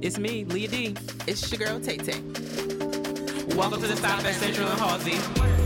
[0.00, 0.94] It's me, Liyah D.
[1.26, 2.20] It's your girl, Tay Tay.
[3.56, 5.57] Welcome to the Stop at Central and Halsey.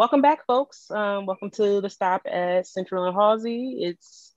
[0.00, 0.90] Welcome back, folks.
[0.90, 3.80] Um, welcome to the stop at Central and Halsey.
[3.82, 4.34] It's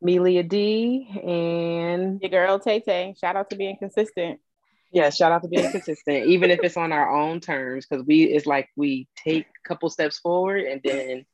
[0.00, 3.14] Melia D, and Your girl Tay Tay.
[3.20, 4.40] Shout out to being consistent.
[4.90, 8.22] yeah, shout out to being consistent, even if it's on our own terms, because we
[8.22, 11.26] it's like we take a couple steps forward and then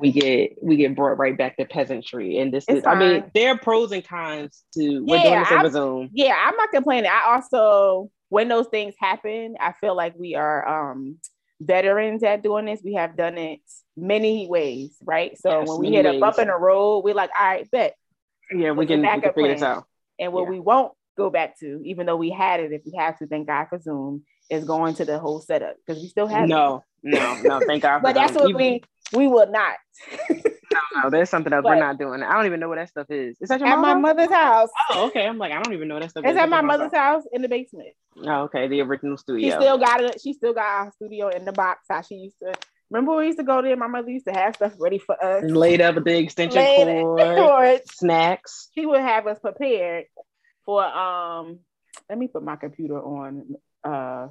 [0.00, 2.38] we get we get brought right back to peasantry.
[2.38, 3.30] And this It's is, I mean, fine.
[3.34, 6.10] there are pros and cons to we're Yeah, doing this over I'm- Zoom.
[6.14, 7.10] Yeah, I'm not complaining.
[7.12, 11.18] I also, when those things happen, I feel like we are um
[11.60, 12.80] veterans at doing this.
[12.82, 13.60] We have done it
[13.96, 15.36] many ways, right?
[15.38, 17.94] So Yes, when we hit a bump in the road, we're like, all right, bet.
[18.54, 19.84] Yeah, we can, we can figure this out.
[20.18, 20.50] And what Yeah.
[20.50, 23.46] we won't go back to, even though we had it, if we have to, thank
[23.48, 26.48] God for Zoom, is going to the whole setup because we still have it.
[26.48, 27.60] No, no, no.
[27.60, 27.98] Thank God.
[28.00, 29.76] for But that's what Even- we we will not.
[30.70, 32.22] No, no, there's something else But- we're not doing.
[32.22, 33.36] I don't even know what that stuff is.
[33.40, 34.02] Is that your At my mom?
[34.02, 34.68] mother's house.
[34.90, 35.26] Oh, okay.
[35.26, 36.30] I'm like, I don't even know what that stuff is.
[36.32, 37.88] It's at my your mother's house in the basement.
[38.18, 39.48] Oh, okay, the original studio.
[39.48, 40.20] She still got it.
[40.20, 41.84] She still got our studio in the box.
[41.88, 42.52] How she used to.
[42.90, 43.76] Remember when we used to go there?
[43.76, 45.44] My mother used to have stuff ready for us.
[45.50, 47.04] laid up with the extension Laid-
[47.36, 48.68] cord, snacks.
[48.74, 50.04] she would have us prepared
[50.64, 51.60] for um.
[52.08, 53.54] Let me put my computer on.
[53.84, 54.28] Uh,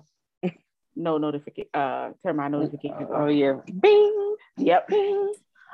[0.98, 1.70] no notification.
[1.74, 3.36] Uh, turn my notifications Oh on.
[3.38, 4.36] yeah, bing.
[4.58, 4.92] Yep.
[4.92, 5.34] Um.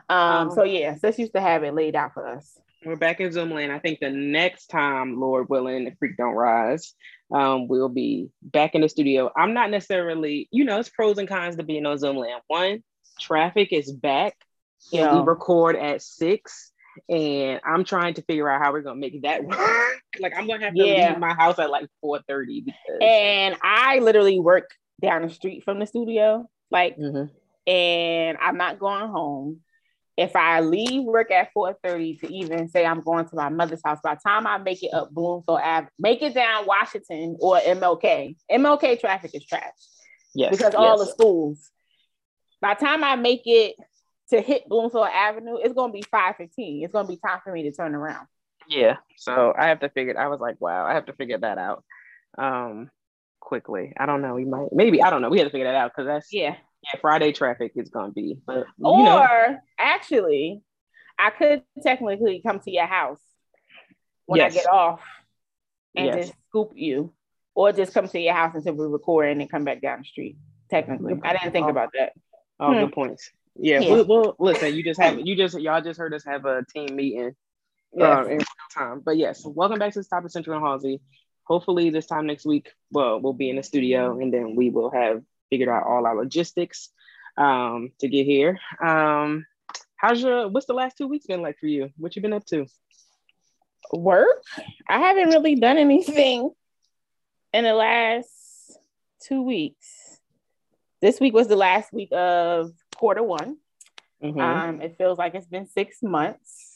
[0.10, 2.58] Um, So yeah, sis used to have it laid out for us.
[2.86, 3.72] We're back in Zoom land.
[3.72, 6.94] I think the next time, Lord willing, the freak don't rise,
[7.34, 9.32] um, we'll be back in the studio.
[9.38, 12.42] I'm not necessarily, you know, it's pros and cons to being on Zoom land.
[12.48, 12.84] One,
[13.22, 14.36] traffic is back.
[14.92, 15.16] and Yeah.
[15.16, 16.74] we record at six,
[17.08, 20.02] and I'm trying to figure out how we're gonna make that work.
[20.20, 21.12] like I'm gonna have to Yeah.
[21.12, 23.00] leave my house at like 4:30 because.
[23.02, 24.70] And I literally work
[25.02, 26.50] down the street from the studio.
[26.72, 27.30] Like Mhm.
[27.68, 29.62] and I'm not going home.
[30.16, 34.00] If I leave work at 4:30 to even say I'm going to my mother's house,
[34.04, 38.36] by the time I make it up Bloomfield Ave, make it down Washington or MLK,
[38.50, 39.72] MLK traffic is trash
[40.36, 41.72] Yes, because all the schools.
[42.62, 43.76] By the time I make it
[44.30, 46.84] to hit Bloomfield Avenue, it's gonna be 5:15.
[46.84, 48.28] It's gonna be time for me to turn around.
[48.68, 48.98] Yeah.
[49.18, 50.18] So I have to figure.
[50.18, 51.84] I was like, wow, I have to figure that out.
[52.38, 52.90] Um,
[53.44, 53.94] quickly.
[53.98, 54.36] I don't know.
[54.36, 55.30] We might, maybe I don't know.
[55.30, 56.56] We have to figure that out because that's Yeah.
[56.84, 57.00] yeah.
[57.02, 60.62] Friday traffic is gonna be, but you Or know, actually,
[61.20, 63.22] I could technically come to your house
[64.26, 64.54] when Yes.
[64.54, 65.06] I get off
[65.96, 66.16] and Yes.
[66.16, 67.14] just scoop you,
[67.54, 70.06] or just come to your house until we record and then come back down the
[70.06, 70.38] street.
[70.70, 71.70] Technically, I didn't think Oh.
[71.70, 72.14] about that.
[72.60, 72.82] all hmm.
[72.82, 73.32] good points.
[73.56, 73.80] Yeah.
[73.80, 73.92] Yeah.
[73.92, 74.74] Well, well, listen.
[74.74, 77.36] You just have you just y'all just heard us have a team meeting
[78.00, 79.02] uh, in real time.
[79.02, 81.02] But yes, welcome back to the Stop Central and Halsey.
[81.46, 84.90] Hopefully, this time next week, well, we'll be in the studio and then we will
[84.92, 86.90] have figured out all our logistics
[87.38, 88.60] um, to get here.
[88.84, 89.46] Um,
[89.96, 90.48] how's your?
[90.48, 91.90] What's the last two weeks been like for you?
[91.98, 92.66] What you been up to?
[93.92, 94.44] Work.
[94.90, 96.50] I haven't really done anything
[97.54, 98.80] in the last
[99.22, 100.20] two weeks.
[101.02, 103.58] This week was the last week of quarter one.
[104.24, 104.40] Mhm.
[104.42, 106.73] Um, it feels like it's been six months.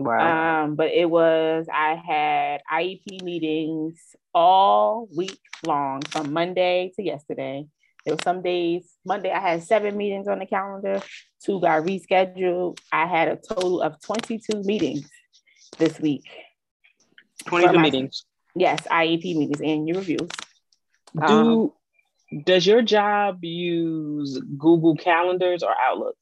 [0.00, 0.64] Wow.
[0.64, 4.00] Um, but it was I had IEP meetings
[4.34, 7.66] all week long from Monday to yesterday.
[8.04, 11.02] There were some days, Monday I had seven meetings on the calendar,
[11.44, 12.78] two got rescheduled.
[12.90, 15.08] I had a total of 22 meetings
[15.78, 16.24] this week.
[17.46, 18.24] Twenty-two my- meetings.
[18.56, 20.28] Yes, IEP meetings and your reviews.
[21.26, 21.74] Do
[22.44, 26.16] does your job use Google Calendars or Outlook?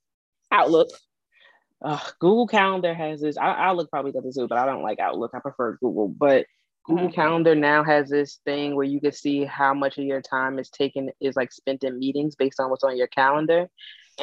[0.50, 0.88] Outlook.
[1.82, 3.36] Ugh, Google Calendar has this.
[3.36, 5.30] I, Outlook probably does it too, but I don't like Outlook.
[5.34, 6.08] I prefer Google.
[6.08, 6.46] But
[6.84, 7.14] Google Mhm.
[7.14, 10.70] Calendar now has this thing where you can see how much of your time is
[10.70, 13.68] taken is like spent in meetings based on what's on your calendar.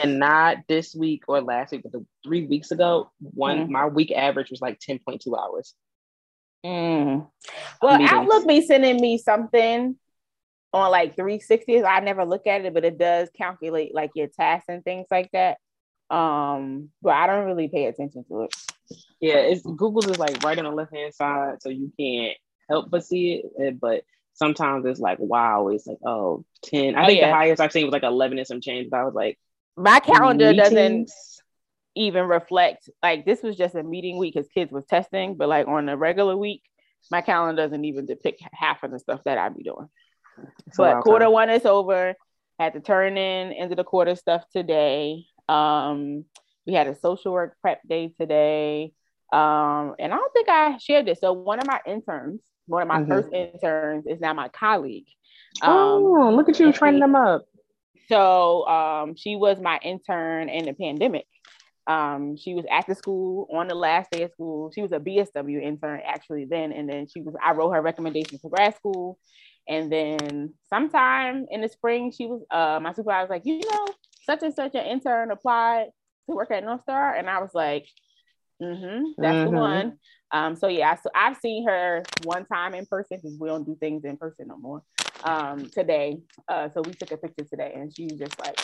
[0.02, 3.70] And not this week or last week, but the three weeks ago, one Mhm.
[3.70, 5.74] my week average was like 10.2 hours.
[6.66, 7.30] Mm.
[7.82, 8.12] Well, Meetings.
[8.12, 9.98] Outlook be sending me something
[10.74, 11.86] on like 360.
[11.86, 15.32] I never look at it, but it does calculate like your tasks and things like
[15.32, 15.60] that.
[16.10, 18.56] Um, but I don't really pay attention to it.
[19.20, 22.38] Yeah, it's Google's is like right on the left hand side, so you can't
[22.70, 23.46] help but see it.
[23.62, 24.04] eh, But
[24.34, 26.96] sometimes it's like, wow, it's like, oh, 10.
[26.96, 27.30] I Oh, think yeah.
[27.30, 29.40] the highest I've seen was like 11 and some change, but I was like,
[29.78, 31.12] My calendar doesn't
[31.98, 35.68] even reflect like this was just a meeting week because kids was testing, but like
[35.68, 36.62] on a regular week,
[37.10, 39.88] my calendar doesn't even depict half of the stuff that I be doing.
[40.38, 40.42] A
[40.78, 41.34] but quarter time.
[41.34, 42.14] one is over.
[42.60, 45.26] Had to turn in into the quarter stuff today.
[45.48, 46.26] Um,
[46.66, 48.94] we had a social work prep day today.
[49.34, 51.20] Um, and I don't think I shared this.
[51.20, 53.08] So one of my interns, one of my Mhm.
[53.08, 55.08] first interns, is now my colleague.
[55.62, 57.44] Um, oh, look at you training them up.
[58.08, 61.26] so um, she was my intern in the pandemic.
[61.88, 64.72] Um, she was at the school on the last day of school.
[64.74, 67.36] She was a BSW intern actually then, and then she was.
[67.44, 69.20] I wrote her recommendation for grad school,
[69.68, 72.42] and then sometime in the spring, she was.
[72.50, 73.86] Uh, my supervisor was like, you know,
[74.26, 75.88] such and such an intern applied
[76.30, 77.88] to work at North Star, and I was like,
[78.62, 79.44] mm-hmm, that's Mhm.
[79.44, 80.00] the one.
[80.32, 83.76] Um, so yeah, so I've seen her one time in person because we don't do
[83.76, 84.82] things in person no more.
[85.24, 86.18] Um, today,
[86.48, 88.60] uh, so we took a picture today, and she's just like,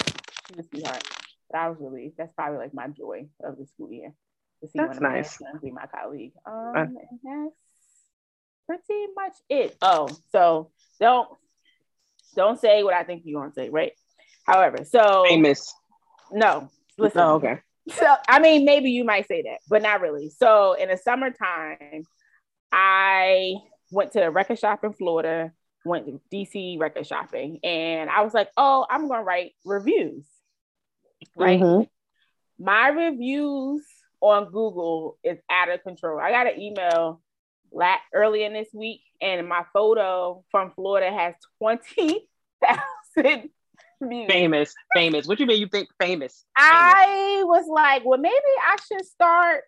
[0.48, 1.04] she's a sweetheart.
[1.50, 4.14] But I was really, that's probably like my joy of the school year
[4.62, 5.40] to see That's one of my nice.
[5.42, 6.34] interns be my colleague.
[6.46, 6.86] Um, Uh,
[7.24, 7.56] that's
[8.88, 9.78] pretty much it.
[9.82, 11.30] Oh, so don't
[12.36, 13.92] don't say what I think you're gonna say, right?
[14.46, 15.74] However, so Famous.
[16.32, 17.22] no, listen.
[17.22, 17.60] Oh, okay.
[17.90, 20.30] So I mean, maybe you might say that, but not really.
[20.30, 22.04] So in the summertime,
[22.72, 23.56] I
[23.92, 25.52] went to a record shop in Florida,
[25.84, 30.26] went to DC record shopping, and I was like, oh, I'm gonna write reviews.
[31.36, 31.60] Right.
[31.60, 31.88] Mhm.
[32.60, 33.86] My reviews
[34.22, 36.20] on Google is out of control.
[36.20, 37.22] I got an email
[37.72, 43.50] la- early in this week, and my photo from Florida has 20,000
[44.02, 44.28] views.
[44.30, 44.74] Famous.
[44.96, 45.28] Famous.
[45.28, 46.46] What you mean you think famous?
[46.58, 49.64] I was like, well, maybe I should start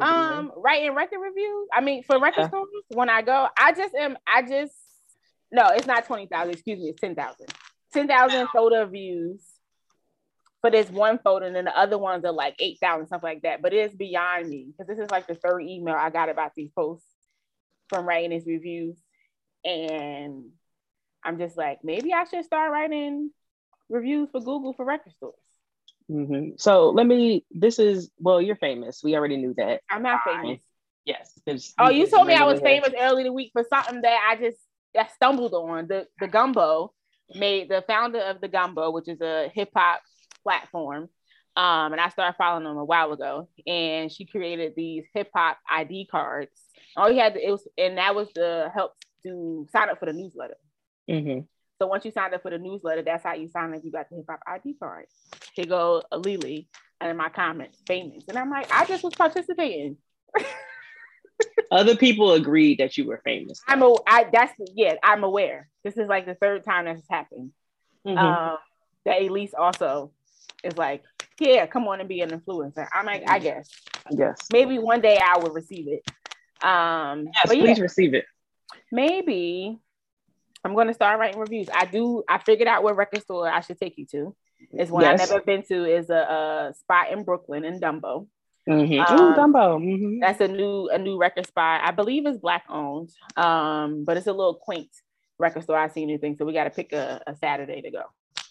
[0.00, 1.68] um writing record reviews.
[1.72, 4.16] I mean, for record stores when I go, I just am.
[4.26, 4.74] I just
[5.50, 6.52] no, it's not twenty thousand.
[6.52, 7.46] Excuse me, it's ten thousand.
[7.92, 9.42] Ten thousand photo views
[10.60, 13.42] for this one photo, and then the other ones are like eight thousand, stuff like
[13.42, 13.62] that.
[13.62, 16.52] But it is beyond me because this is like the third email I got about
[16.54, 17.06] these posts
[17.88, 18.98] from writing these reviews,
[19.64, 20.50] and
[21.24, 23.30] I'm just like, maybe I should start writing
[23.88, 25.34] reviews for Google for record stores.
[26.10, 26.58] Mhm.
[26.60, 27.44] So let me.
[27.50, 28.40] This is well.
[28.40, 29.02] You're famous.
[29.04, 29.82] We already knew that.
[29.90, 30.60] I'm not famous.
[31.04, 31.38] yes.
[31.78, 34.36] Oh, you told me I was famous early in the week for something that I
[34.36, 34.58] just
[35.14, 35.86] stumbled on.
[35.86, 36.94] The the Gumbo
[37.34, 40.00] made the founder of the Gumbo, which is a hip hop
[40.42, 41.10] platform.
[41.56, 45.58] Um, and I started following them a while ago, and she created these hip hop
[45.68, 46.52] ID cards.
[46.96, 48.92] All you had to, it was, and that was the help
[49.24, 50.56] to sign up for the newsletter.
[51.08, 51.46] Mhm.
[51.80, 53.82] So once you signed up for the newsletter, that's how you signed up.
[53.84, 55.06] You got the hip hop ID card.
[55.54, 56.68] Here go Lily,
[57.00, 59.96] and in my comments, famous, and I'm like, I just was participating.
[61.70, 63.60] Other people agreed that you were famous.
[63.68, 65.68] I'm a, I that's yeah, I'm aware.
[65.84, 67.52] This is like the third time this has happened.
[68.06, 68.16] Mhm.
[68.18, 68.58] Um,
[69.04, 70.12] that Elise also
[70.64, 71.04] is like,
[71.38, 72.86] yeah, come on and be an influencer.
[72.92, 73.68] I'm like, I guess
[74.10, 74.36] yes.
[74.52, 76.10] maybe one day I will receive it.
[76.66, 77.44] Um, Yes.
[77.46, 78.24] but yeah, Please receive it.
[78.90, 79.78] maybe
[80.64, 81.68] I'm going to start writing reviews.
[81.72, 82.22] I do.
[82.28, 84.34] I figured out what record store I should take you to.
[84.72, 85.20] It's one Yes.
[85.20, 85.84] I've never been to.
[85.84, 88.26] Is a, a spot in Brooklyn in Dumbo.
[88.68, 89.08] Mhm.
[89.08, 89.80] Um, Ooh, Dumbo.
[89.80, 90.20] Mhm.
[90.20, 91.80] That's a new a new record spot.
[91.84, 93.10] I believe it's black owned.
[93.36, 94.90] Um, but it's a little quaint
[95.38, 95.78] record store.
[95.78, 98.02] I seen anything, so we got to pick a, a Saturday to go.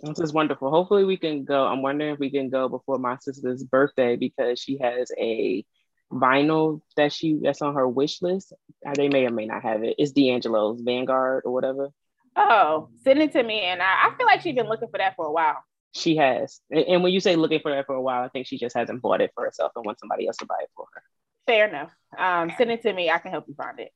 [0.02, 0.70] This is wonderful.
[0.70, 1.66] Hopefully, we can go.
[1.66, 5.66] I'm wondering if we can go before my sister's birthday because she has a
[6.12, 8.54] vinyl that she that's on her wish list.
[8.86, 9.96] Uh, They may or may not have it.
[9.98, 11.90] It's D'Angelo's Vanguard or whatever.
[12.36, 15.16] Oh, send it to me, and I, I feel like she's been looking for that
[15.16, 15.64] for a while.
[15.94, 16.60] She has.
[16.70, 18.76] And and when you say looking for that for a while, I think she just
[18.76, 21.02] hasn't bought it for herself and wants somebody else to buy it for her.
[21.48, 21.92] Fair enough.
[22.18, 23.10] Um, send it to me.
[23.10, 23.92] I can help you find it.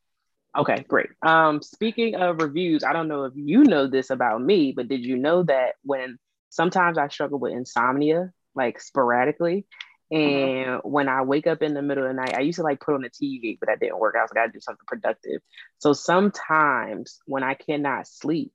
[0.58, 1.10] Okay, great.
[1.26, 5.06] Um, speaking of reviews, I don't know if you know this about me, but did
[5.06, 6.18] you know that when
[6.50, 9.66] sometimes I struggle with insomnia, like sporadically,
[10.12, 12.82] and when I wake up in the middle of the night, I used to like
[12.82, 14.16] put on the TV, but that didn't work.
[14.18, 15.42] I was like, I gotta do something productive.
[15.80, 18.52] So sometimes when I cannot sleep,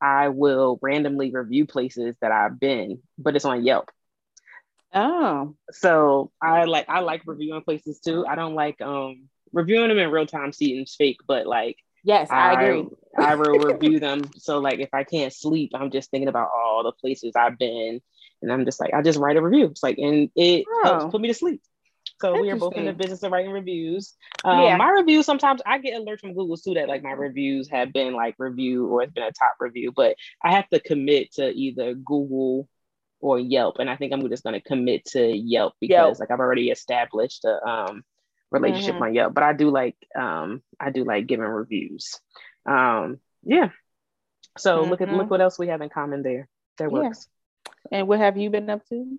[0.00, 3.90] I will randomly review places that I've been, but it's on Yelp.
[4.94, 8.26] Oh, So I like I like reviewing places too.
[8.26, 12.52] I don't like um reviewing them in real time, seeing fake, but like yes, I
[12.52, 12.88] agree.
[13.18, 14.22] I will review them.
[14.36, 18.00] So like if I can't sleep, I'm just thinking about all the places I've been,
[18.42, 19.66] and I'm just like I just write a review.
[19.66, 20.80] It's like and it Oh.
[20.84, 21.60] helps put me to sleep.
[22.20, 24.16] So we are both in the business of writing reviews.
[24.42, 24.76] Um, Yeah.
[24.76, 28.12] My reviews sometimes I get alerts from Google too that like my reviews have been
[28.14, 31.94] like review or it's been a top review, but I have to commit to either
[31.94, 32.68] Google
[33.20, 36.20] or Yelp, and I think I'm just going to commit to Yelp because Yelp.
[36.20, 38.04] like I've already established a um,
[38.52, 39.02] relationship Mhm.
[39.02, 39.34] on Yelp.
[39.34, 42.20] But I do like um, I do like giving reviews.
[42.64, 43.70] Um, yeah.
[44.56, 46.48] So look at look what else we have in common there.
[46.78, 47.28] That works.
[47.90, 49.18] And what have you been up to?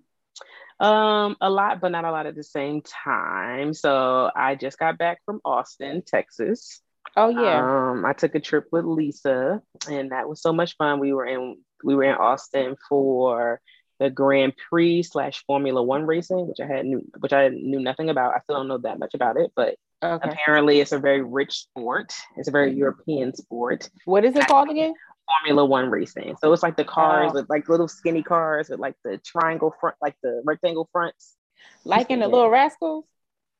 [0.78, 3.74] Um, a lot, but not a lot at the same time.
[3.74, 6.80] So I just got back from Austin, Texas.
[7.16, 7.90] Oh yeah.
[7.90, 11.00] Um, I took a trip with Lisa, and that was so much fun.
[11.00, 13.60] We were in we were in Austin for
[13.98, 18.08] the Grand Prix slash Formula One racing, which I had knew, which I knew nothing
[18.08, 18.34] about.
[18.34, 20.30] I still don't know that much about it, but Okay.
[20.30, 22.14] apparently it's a very rich sport.
[22.38, 23.90] It's a very European sport.
[24.06, 24.94] What is it called again?
[25.38, 26.36] Formula One racing.
[26.40, 29.96] So it's like the cars with like little skinny cars with like the triangle front,
[30.02, 31.36] like the rectangle fronts.
[31.84, 33.04] Like in the Little Rascals?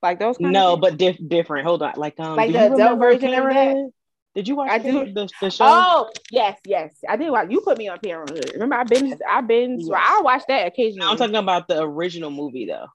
[0.02, 0.38] Like those?
[0.38, 1.66] kind No, but diff- different.
[1.66, 3.90] Hold on, like um, Like the you adult version of that?
[4.34, 5.12] Did you watch I do.
[5.12, 5.64] the, the show?
[5.66, 6.94] Oh yes, yes.
[7.08, 7.30] I did.
[7.30, 8.50] Watch, you put me on Parenthood.
[8.54, 9.80] Remember, I've been, I've been.
[9.80, 10.00] So Yes.
[10.02, 11.06] I watch that occasionally.
[11.08, 12.86] I'm talking about the original movie though.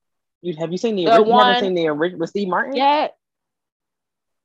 [0.42, 1.32] You have you seen the, The original?
[1.34, 2.76] One- haven't seen the original with Steve Martin?
[2.76, 3.08] yeah.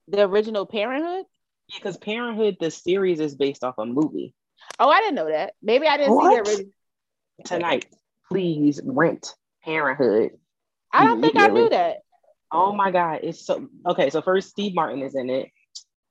[0.08, 1.26] The original Parenthood.
[1.74, 4.34] Because Parenthood, the series is based off a movie.
[4.78, 5.54] Oh, I didn't know that.
[5.62, 6.44] Maybe I didn't see What?
[6.44, 6.72] the original.
[7.44, 7.86] Tonight,
[8.30, 9.34] please rent
[9.64, 10.32] Parenthood.
[10.92, 11.98] I don't think I knew that.
[12.52, 14.10] Oh my god, it's so okay.
[14.10, 15.48] So first, Steve Martin is in it.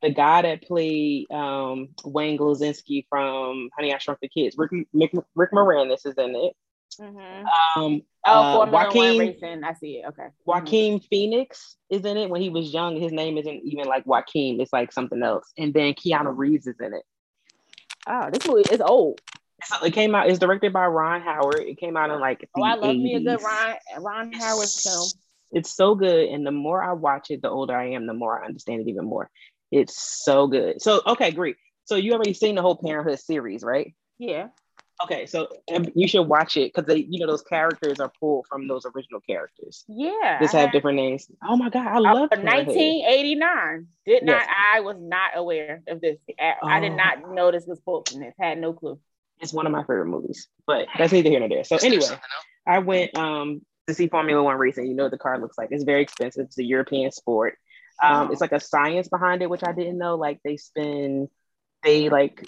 [0.01, 5.11] The guy that played um, Wayne Szalinski from Honey I Shrunk the Kids, Rick, Rick,
[5.35, 6.53] Rick Moranis is in it.
[6.99, 7.45] Mhm.
[7.75, 9.63] Um, Oh, uh, Joaquin racing.
[9.63, 10.07] I see it.
[10.09, 10.27] Okay.
[10.45, 12.29] Joaquin Phoenix is in it.
[12.29, 15.51] When he was young, his name isn't even like Joaquin; it's like something else.
[15.57, 17.03] And then Keanu Reeves is in it.
[18.07, 19.21] Oh, this movie is old.
[19.63, 20.29] So it came out.
[20.29, 21.61] It's directed by Ron Howard.
[21.61, 25.09] It came out in like Oh, I love me a good Ron Ron Howard film.
[25.51, 28.41] It's so good, and the more I watch it, the older I am, the more
[28.41, 29.29] I understand it even more.
[29.71, 30.81] It's so good.
[30.81, 31.55] So okay, great.
[31.85, 33.95] So you already seen the whole Parenthood series, right?
[34.19, 34.49] Yeah.
[35.01, 38.45] Okay, so um, you should watch it because they, you know, those characters are pulled
[38.47, 39.85] from those original characters.
[39.87, 40.39] Yeah.
[40.41, 41.29] Just have had- different names.
[41.43, 42.75] Oh my god, I love Parenthood.
[42.75, 43.87] 1989.
[44.05, 44.41] Did not.
[44.41, 44.49] Yes.
[44.73, 46.17] I was not aware of this.
[46.39, 46.95] I, I did Oh.
[46.95, 48.33] not know this was pulled from this.
[48.39, 48.99] Had no clue.
[49.39, 51.63] It's one of my favorite movies, but that's neither here nor there.
[51.63, 52.05] So anyway,
[52.67, 54.87] I went um to see Formula One racing.
[54.87, 55.69] You know what the car looks like.
[55.71, 56.47] It's very expensive.
[56.47, 57.57] It's a European sport.
[58.03, 60.15] Um, it's like a science behind it, which I didn't know.
[60.15, 61.27] Like they spend,
[61.83, 62.45] they like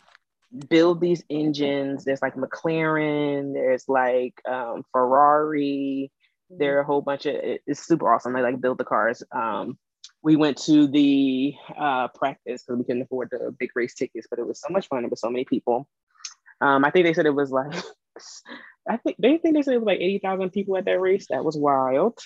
[0.70, 2.04] build these engines.
[2.04, 3.54] There's like McLaren.
[3.54, 6.12] There's like um, Ferrari.
[6.50, 7.36] There are a whole bunch of.
[7.36, 8.34] it- It's super awesome.
[8.34, 9.24] They like build the cars.
[9.32, 9.78] Um,
[10.24, 14.40] we went to the uh, practice because we couldn't afford the big race tickets, but
[14.40, 15.04] it was so much fun.
[15.04, 15.88] It was so many people.
[16.60, 17.74] Um, I think they said it was like,
[18.90, 21.28] I think they think they said it was like eighty thousand people at that race.
[21.30, 22.20] That was wild.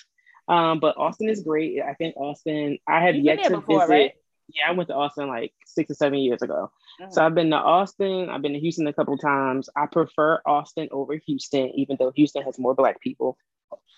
[0.48, 1.80] Um, but Austin is great.
[1.82, 2.78] I think Austin.
[2.88, 3.92] I have You've yet to before, visit.
[3.92, 4.12] right?
[4.54, 6.70] Yeah, I went to Austin like six or seven years ago.
[7.00, 7.12] Mhm.
[7.12, 8.30] So I've been to Austin.
[8.30, 9.68] I've been to Houston a couple times.
[9.76, 13.36] I prefer Austin over Houston, even though Houston has more black people.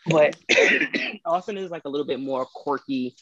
[0.07, 0.37] But
[1.25, 3.15] Austin is like a little bit more quirky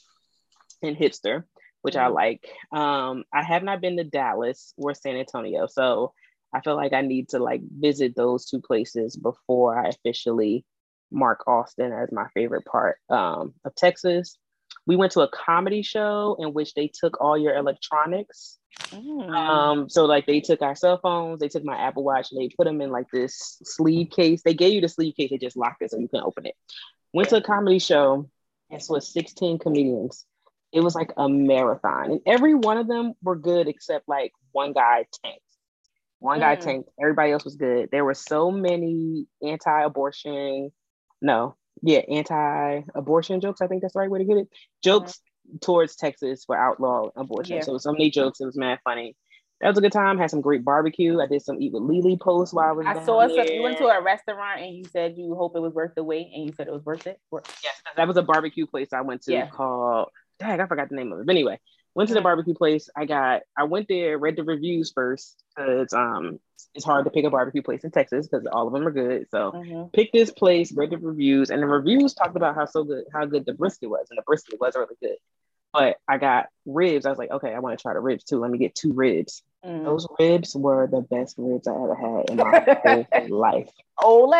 [0.83, 1.45] and hipster,
[1.83, 2.14] which I Mhm.
[2.14, 2.49] like.
[2.73, 6.12] Um, I have not been to Dallas or San Antonio, so
[6.52, 10.64] I feel like I need to like visit those two places before I officially
[11.11, 14.38] mark Austin as my favorite part um, of Texas.
[14.87, 18.59] We went to a comedy show in which they took all your electronics.
[18.90, 19.31] Mm.
[19.31, 22.49] Um, so like they took our cell phones, they took my Apple Watch, and they
[22.57, 24.43] put them in like this sleeve case.
[24.43, 26.55] They gave you the sleeve case, they just locked it so you couldn't open it.
[27.12, 28.28] Went to a comedy show,
[28.71, 30.25] and so it's 16 comedians.
[30.73, 34.73] It was like a marathon, and every one of them were good except like one
[34.73, 35.40] guy tanked.
[36.19, 36.61] One guy Mm.
[36.61, 36.90] tanked.
[37.00, 37.88] Everybody else was good.
[37.90, 40.71] There were so many anti-abortion,
[41.23, 43.61] no, yeah, anti-abortion jokes.
[43.61, 44.49] I think that's the right way to get it.
[44.83, 45.21] Jokes
[45.61, 47.56] towards Texas for outlaw abortion.
[47.56, 47.62] Yeah.
[47.62, 48.40] So so many jokes.
[48.40, 49.16] It was mad funny.
[49.61, 50.18] That was a good time.
[50.18, 51.18] Had some great barbecue.
[51.21, 52.87] I did some eat with Lily posts while I was.
[52.87, 53.50] I saw there.
[53.50, 56.28] You went to a restaurant and you said you hope it was worth the wait,
[56.35, 57.18] and you said it was worth it.
[57.33, 59.47] Yes, that was a barbecue place I went to Yeah.
[59.47, 60.11] called.
[60.38, 61.26] Dang, I forgot the name of it.
[61.26, 61.59] But anyway,
[61.95, 62.25] went to the Mhm.
[62.25, 62.90] barbecue place.
[62.95, 63.42] I got.
[63.56, 66.38] I went there, read the reviews first because um
[66.76, 69.26] it's hard to pick a barbecue place in Texas because all of them are good.
[69.30, 69.92] So Mhm.
[69.92, 73.25] picked this place, read the reviews, and the reviews talked about how so good, how
[73.25, 75.16] good the brisket was, and the brisket was really good.
[75.73, 77.06] But I got ribs.
[77.06, 78.38] I was like, okay, I want to try the ribs too.
[78.38, 79.42] Let me get two ribs.
[79.64, 79.85] Mm.
[79.85, 83.71] Those ribs were the best ribs I ever had in my whole life.
[84.02, 84.30] Ole.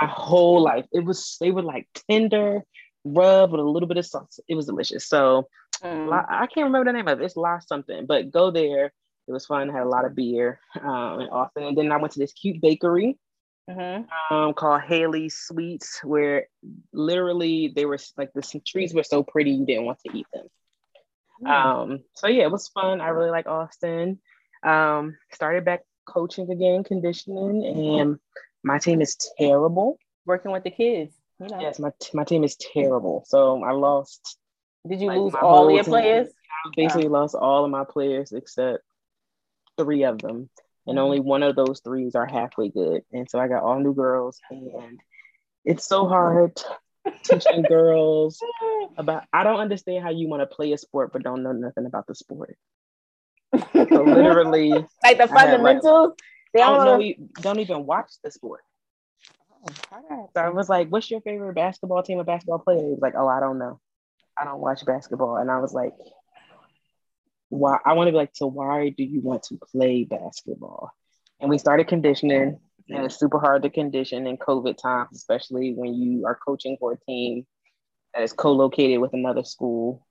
[0.00, 0.86] My whole life.
[0.92, 2.62] It was they were like tender,
[3.04, 4.40] rub with a little bit of sauce.
[4.48, 5.06] It was delicious.
[5.06, 5.48] So
[5.82, 6.12] Mm.
[6.28, 7.24] I can't remember the name of it.
[7.24, 8.92] It's La something, but go there.
[9.28, 9.68] It was fun.
[9.68, 12.60] Had a lot of beer um, in Austin, and then I went to this cute
[12.60, 13.18] bakery
[13.68, 14.06] Mhm.
[14.30, 16.48] um, called Haley's Sweets, where
[16.92, 20.46] literally they were like the trees were so pretty you didn't want to eat them.
[21.42, 21.48] Mm.
[21.50, 23.00] Um, so yeah, it was fun.
[23.02, 24.20] I really like Austin.
[24.62, 28.18] Um, started back coaching again, conditioning, and
[28.64, 29.98] my team is terrible.
[30.24, 31.14] Working with the kids.
[31.38, 31.60] You know.
[31.60, 33.24] Yes, my my team is terrible.
[33.26, 34.38] So I lost.
[34.88, 35.92] Did you Like, lose all your team.
[35.92, 36.28] players?
[36.64, 38.82] I basically lost all of my players except
[39.78, 40.50] three of them,
[40.86, 40.98] and mm-hmm.
[40.98, 43.02] only one of those threes are halfway good.
[43.12, 45.00] And so I got all new girls, and
[45.64, 46.60] it's so hard
[47.22, 48.40] teaching girls
[48.96, 49.24] about.
[49.32, 52.06] I don't understand how you want to play a sport but don't know nothing about
[52.06, 52.58] the sport.
[53.52, 54.70] So literally,
[55.02, 56.14] like the like- fundamentals.
[56.54, 58.62] They don't don't know, don't even watch the sport.
[59.66, 60.00] So
[60.36, 63.14] I oh, was like, "What's your favorite basketball team or basketball player?" He was like,
[63.16, 63.80] "Oh, I don't know.
[64.36, 65.92] I don't watch basketball." And I was like,
[67.48, 70.90] "Why?" I want to be like, "So why do you want to play basketball?"
[71.40, 75.94] And we started conditioning, and it's super hard to condition in COVID times, especially when
[75.94, 77.46] you are coaching for a team
[78.14, 80.06] that is co-located with another school.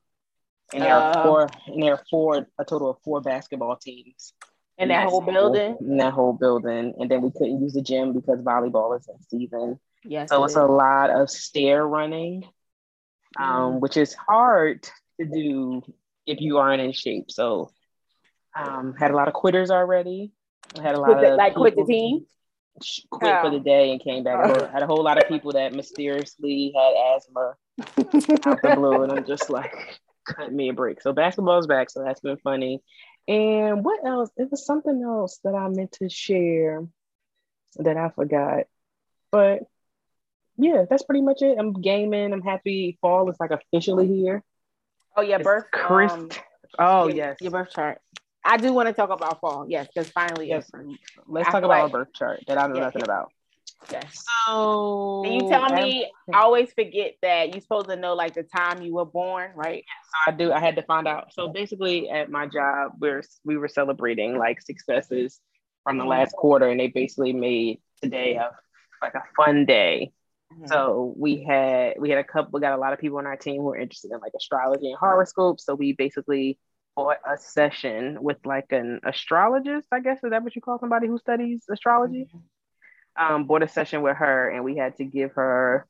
[0.73, 1.23] And there are Uh.
[1.23, 4.33] four, and there are four, a total of four basketball teams
[4.77, 5.77] In that whole building.
[5.79, 6.93] in that whole building.
[6.99, 9.79] And then we couldn't use the gym because volleyball is in season.
[10.03, 10.29] Yes.
[10.29, 10.57] So it it's is.
[10.57, 12.45] a lot of stair running,
[13.39, 13.79] um, Mm.
[13.79, 14.83] which is hard
[15.19, 15.81] to do
[16.27, 17.31] if you aren't in shape.
[17.31, 17.71] So
[18.55, 20.31] um, had a lot of quitters already.
[20.77, 22.25] I had a lot the- of like quit the team.
[23.09, 24.37] Quit for the day and came back.
[24.37, 24.67] Oh.
[24.67, 27.55] Had a whole lot of people that mysteriously had asthma
[28.45, 29.73] out the blue, and I'm just like,
[30.27, 31.01] cut me a break.
[31.01, 32.83] So basketball's back, so that's been funny.
[33.27, 34.29] And what else?
[34.37, 36.85] It was something else that I meant to share
[37.77, 38.65] that I forgot.
[39.31, 39.63] But
[40.57, 41.57] yeah, that's pretty much it.
[41.57, 42.31] I'm gaming.
[42.31, 42.99] I'm happy.
[43.01, 44.43] Fall is like officially here.
[45.17, 45.65] Oh yeah, birth.
[45.71, 46.15] crisp.
[46.15, 46.29] um,
[46.79, 47.37] Oh your- yes.
[47.41, 47.99] your birth chart.
[48.45, 49.65] I do want to talk about fall.
[49.67, 50.69] Yes, because finally, Yes.
[50.73, 50.97] yes.
[51.27, 53.31] Let's I talk about like- our birth chart that I know Yeah, nothing about.
[53.91, 54.23] yes.
[54.45, 56.09] So Can you tell me?
[56.33, 59.83] I always forget that you're supposed to know like the time you were born, right?
[59.85, 60.11] Yes.
[60.27, 60.51] I do.
[60.53, 61.33] I had to find out.
[61.33, 65.41] So basically, at my job, we're we were celebrating like successes
[65.83, 68.51] from the last quarter, and they basically made today a
[69.01, 70.11] like a fun day.
[70.53, 70.67] Mm-hmm.
[70.67, 72.51] So we had we had a couple.
[72.53, 74.87] We got a lot of people on our team who were interested in like astrology
[74.89, 75.65] and horoscopes.
[75.65, 76.57] So we basically
[76.95, 79.87] bought a session with like an astrologist.
[79.91, 82.27] I guess is that what you call somebody who studies astrology?
[83.19, 85.85] Um, bought a session with her, and we had to give her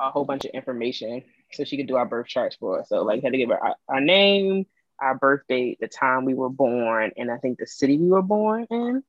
[0.00, 1.22] a whole bunch of information
[1.52, 2.88] so she could do our birth charts for us.
[2.88, 4.64] So like had to give her our, our name,
[5.00, 8.22] our birth date, the time we were born, and I think the city we were
[8.22, 9.02] born in.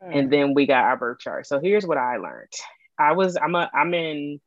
[0.00, 1.46] And then we got our birth chart.
[1.46, 2.52] So here's what I learned.
[2.98, 4.40] I was I'm a I'm in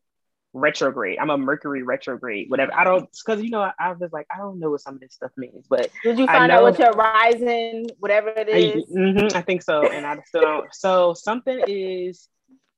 [0.54, 1.20] retrograde.
[1.20, 2.74] I'm a Mercury retrograde, whatever.
[2.74, 5.02] I don't because you know I, I was like, I don't know what some of
[5.02, 8.84] this stuff means, but Did you find out what your rising, whatever it is?
[8.90, 9.88] I, mhm, I think so.
[9.88, 10.74] And I still don't.
[10.74, 12.28] So something is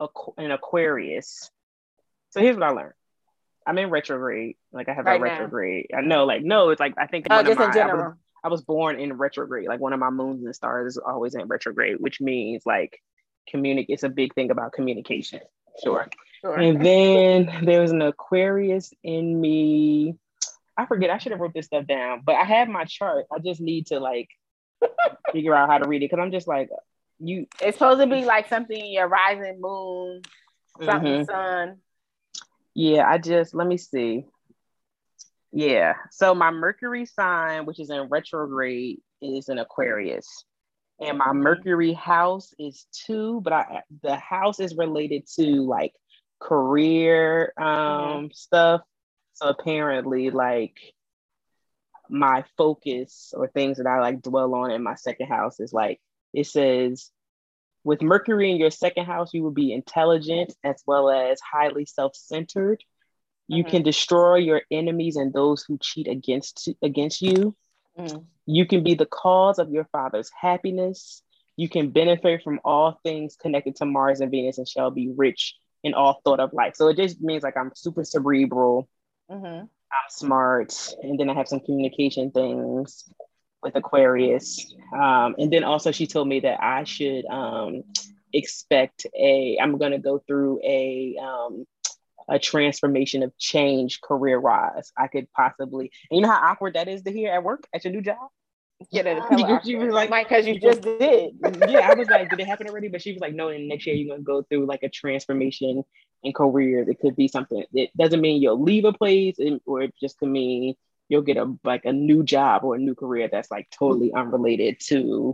[0.01, 1.49] Aqu- an Aquarius.
[2.31, 2.93] So here's what I learned.
[3.65, 4.55] I'm in retrograde.
[4.71, 5.31] Like I have Right a now.
[5.31, 5.87] retrograde.
[5.95, 8.13] I know, like no, it's like I think Oh, just in my- I was- general.
[8.41, 9.67] I was born in retrograde.
[9.67, 13.01] Like one of my moons and stars is always in retrograde, which means like
[13.49, 13.93] communicate.
[13.93, 15.41] It's a big thing about communication.
[15.83, 16.07] Sure.
[16.41, 16.55] Sure.
[16.55, 20.15] And then there was an Aquarius in me.
[20.77, 21.09] I forget.
[21.09, 23.25] I should have wrote this stuff down, but I have my chart.
[23.33, 24.29] I just need to like
[25.31, 26.69] figure out how to read it because I'm just like
[27.19, 27.47] you.
[27.61, 30.21] It's supposed to be like something in your rising moon,
[30.83, 31.25] something Mhm.
[31.25, 31.77] sun.
[32.73, 34.25] Yeah, I just let me see.
[35.51, 40.45] Yeah, so my Mercury sign, which is in retrograde, is an Aquarius,
[40.99, 45.93] and my Mercury house is two, but I the house is related to like
[46.39, 48.81] career um stuff.
[49.33, 50.77] So apparently, like
[52.09, 55.99] my focus or things that I like dwell on in my second house is like
[56.33, 57.11] it says
[57.83, 62.83] with Mercury in your second house, you will be intelligent as well as highly self-centered.
[63.47, 63.69] You Mhm.
[63.69, 67.55] can destroy your enemies and those who cheat against against you.
[67.99, 68.25] Mhm.
[68.45, 71.21] You can be the cause of your father's happiness.
[71.55, 75.55] You can benefit from all things connected to Mars and Venus and shall be rich
[75.83, 76.75] in all thought of life.
[76.75, 78.87] So it just means like I'm super cerebral,
[79.29, 79.61] Mhm.
[79.91, 83.11] I'm smart, and then I have some communication things
[83.61, 84.73] with Aquarius.
[84.93, 87.83] Um, and then also she told me that I should um,
[88.33, 89.57] expect a.
[89.61, 91.65] I'm going to go through a um,
[92.29, 94.91] a transformation of change career wise.
[94.97, 95.91] I could possibly.
[96.09, 98.29] And you know how awkward that is to hear at work at your new job.
[98.91, 99.59] Yeah.
[99.63, 101.33] She was like, because you just did.
[101.67, 102.87] yeah, I was like, did it happen already?
[102.87, 105.83] But she was like, no, and next year you're gonna go through like a transformation
[106.23, 106.87] in careers.
[106.87, 107.63] It could be something.
[107.73, 110.75] It doesn't mean you'll leave a place, and, or it just could mean
[111.09, 114.79] you'll get a like a new job or a new career that's like totally unrelated
[114.79, 115.33] to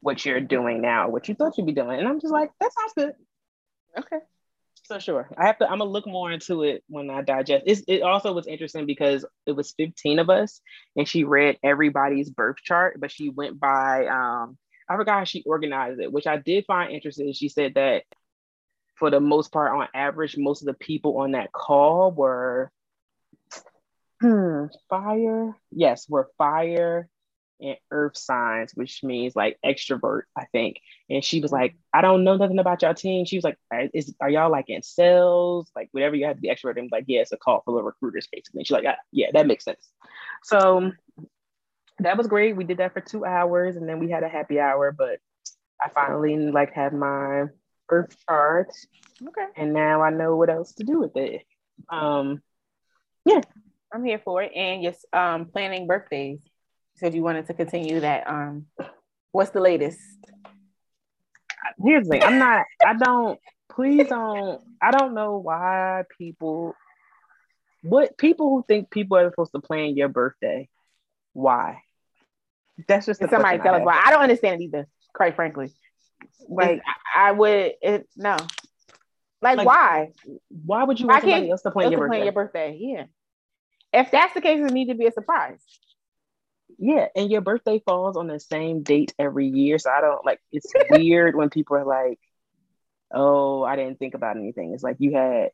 [0.00, 1.98] what you're doing now, what you thought you'd be doing.
[1.98, 3.14] And I'm just like, that sounds good.
[3.98, 4.24] Okay.
[4.90, 5.66] So sure, I have to.
[5.70, 7.62] I'm gonna look more into it when I digest.
[7.64, 10.60] It's, it also was interesting because it was 15 of us,
[10.96, 14.08] and she read everybody's birth chart, but she went by.
[14.08, 17.32] Um, I forgot how she organized it, which I did find interesting.
[17.34, 18.02] She said that
[18.96, 22.72] for the most part, on average, most of the people on that call were
[24.20, 25.56] hmm, fire.
[25.70, 27.08] Yes, were fire
[27.60, 30.80] and earth signs, which means like extrovert, I think.
[31.08, 33.24] And she was like, I don't know nothing about y'all team.
[33.24, 35.70] She was like, are, is, are y'all like in sales?
[35.76, 36.78] Like whatever you have to be extrovert.
[36.78, 38.60] And like, yeah, it's a call for the recruiters, basically.
[38.60, 39.88] And she's like, "Ah, yeah, that makes sense.
[40.42, 40.92] So
[41.98, 42.56] that was great.
[42.56, 45.18] We did that for two hours and then we had a happy hour, but
[45.82, 47.44] I finally like had my
[47.88, 48.70] birth chart,
[49.26, 49.46] Okay.
[49.56, 51.42] and now I know what else to do with it.
[51.88, 52.42] Um,
[53.24, 53.40] yeah.
[53.92, 54.52] I'm here for it.
[54.54, 56.40] And yes, um, planning birthdays.
[57.00, 58.28] You said you wanted to continue that.
[58.28, 58.66] Um,
[59.32, 59.98] what's the latest?
[61.82, 62.22] here's the thing.
[62.22, 62.66] I'm not.
[62.84, 63.40] I don't.
[63.70, 64.60] Please don't.
[64.82, 66.74] I don't know why people.
[67.82, 70.68] What people who think people are supposed to plan your birthday?
[71.32, 71.82] Why?
[72.86, 74.02] That's just somebody tell us why?
[74.04, 75.72] I don't understand it either, quite frankly.
[76.50, 76.82] Like
[77.16, 78.36] I, I would it no.
[79.40, 80.12] Like, Like, why?
[80.66, 82.16] Why would you want somebody else to plan your to birthday?
[82.16, 82.76] plan your birthday.
[82.78, 83.04] Yeah.
[83.92, 85.64] If that's the case, it need to be a surprise.
[86.82, 89.78] Yeah, and your birthday falls on the same date every year.
[89.78, 92.18] So I don't like it's weird when people are like,
[93.12, 94.72] Oh, I didn't think about anything.
[94.72, 95.50] It's like you had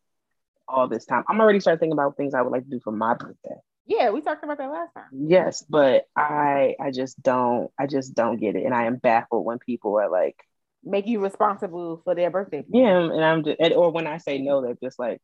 [0.69, 1.25] all this time.
[1.29, 3.57] I'm already starting thinking about things I would like to do for my birthday.
[3.87, 5.07] Yeah, we talked about that last time.
[5.13, 8.65] Yes, but I I just don't I just don't get it.
[8.65, 10.37] And I am baffled when people are like,
[10.85, 12.65] Make you responsible for their birthday.
[12.69, 15.21] Yeah, and I'm just and, or when I say no, they're just like,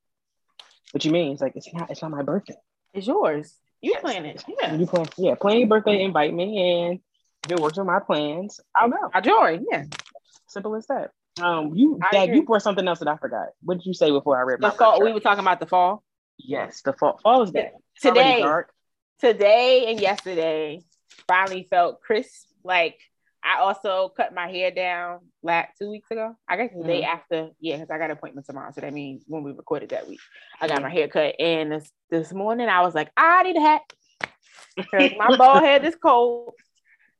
[0.90, 1.32] What you mean?
[1.32, 2.56] It's like it's not it's not my birthday.
[2.92, 3.56] It's yours.
[3.82, 4.42] You plan it.
[4.60, 4.74] Yeah.
[4.74, 7.00] You plan yeah, plan your birthday, invite me and
[7.44, 8.96] if it works with my plans, I'll go.
[9.12, 9.66] I join.
[9.70, 9.84] Yeah.
[10.46, 11.10] Simple as that.
[11.40, 12.36] Um, you I Dad, agree.
[12.36, 13.48] you brought something else that I forgot.
[13.62, 14.98] What did you say before I read my The fall.
[14.98, 16.02] birth We were talking about the fall.
[16.38, 17.18] Yes, the fall.
[17.22, 17.72] Fall is bad.
[18.00, 18.72] Today, dark.
[19.18, 20.82] today and yesterday
[21.26, 22.48] finally felt crisp.
[22.64, 22.98] Like
[23.44, 26.36] I also cut my hair down like two weeks ago.
[26.48, 27.16] I guess the day mm-hmm.
[27.16, 28.70] after, yeah, because I got an appointment tomorrow.
[28.74, 30.20] So that means when we recorded that week,
[30.60, 30.84] I got mm-hmm.
[30.84, 31.34] my hair cut.
[31.40, 33.82] And this, this morning I was like, I need a hat.
[34.90, 36.54] 'Cause my bald head is cold.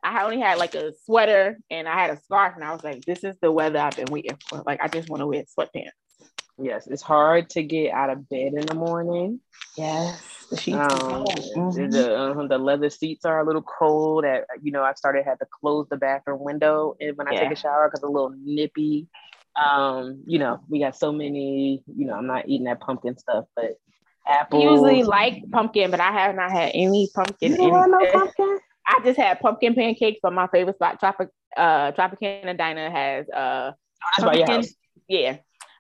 [0.03, 3.05] I only had like a sweater and I had a scarf, and I was like,
[3.05, 4.63] this is the weather I've been waiting for.
[4.67, 5.91] Like, I just want to wear sweatpants.
[6.59, 9.41] Yes, it's hard to get out of bed in the morning.
[9.77, 10.47] Yes.
[10.51, 10.89] The sheets Um,
[11.25, 11.75] cold.
[11.75, 14.25] the, uh, the leather seats are a little cold.
[14.25, 17.51] At you know, I started had to close the bathroom window and when I take
[17.53, 19.09] a shower because a little nippy.
[19.57, 21.83] Um, you know, we got so many.
[21.87, 23.73] You know, I'm not eating that pumpkin stuff, but
[24.27, 24.63] I apples.
[24.63, 27.53] usually like pumpkin, but I have not had any pumpkin.
[27.53, 28.59] You don't want no pumpkin?
[28.87, 31.01] I just had pumpkin pancakes from my favorite spot.
[31.01, 33.73] Tropic uh Tropicana Diner has uh
[34.19, 34.65] That's pumpkin-
[35.09, 35.37] yeah.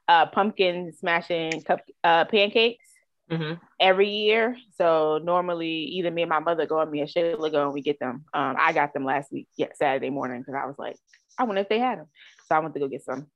[0.09, 2.85] Uh pumpkin smashing cup uh pancakes
[3.31, 4.57] hmm every year.
[4.77, 7.81] So normally either me and my mother go or me and Shayla go and we
[7.83, 8.25] get them.
[8.35, 10.97] Um I got them last week, yeah, Saturday morning because I was like,
[11.39, 12.07] I wonder if they had them.
[12.47, 13.27] So I went to go get some.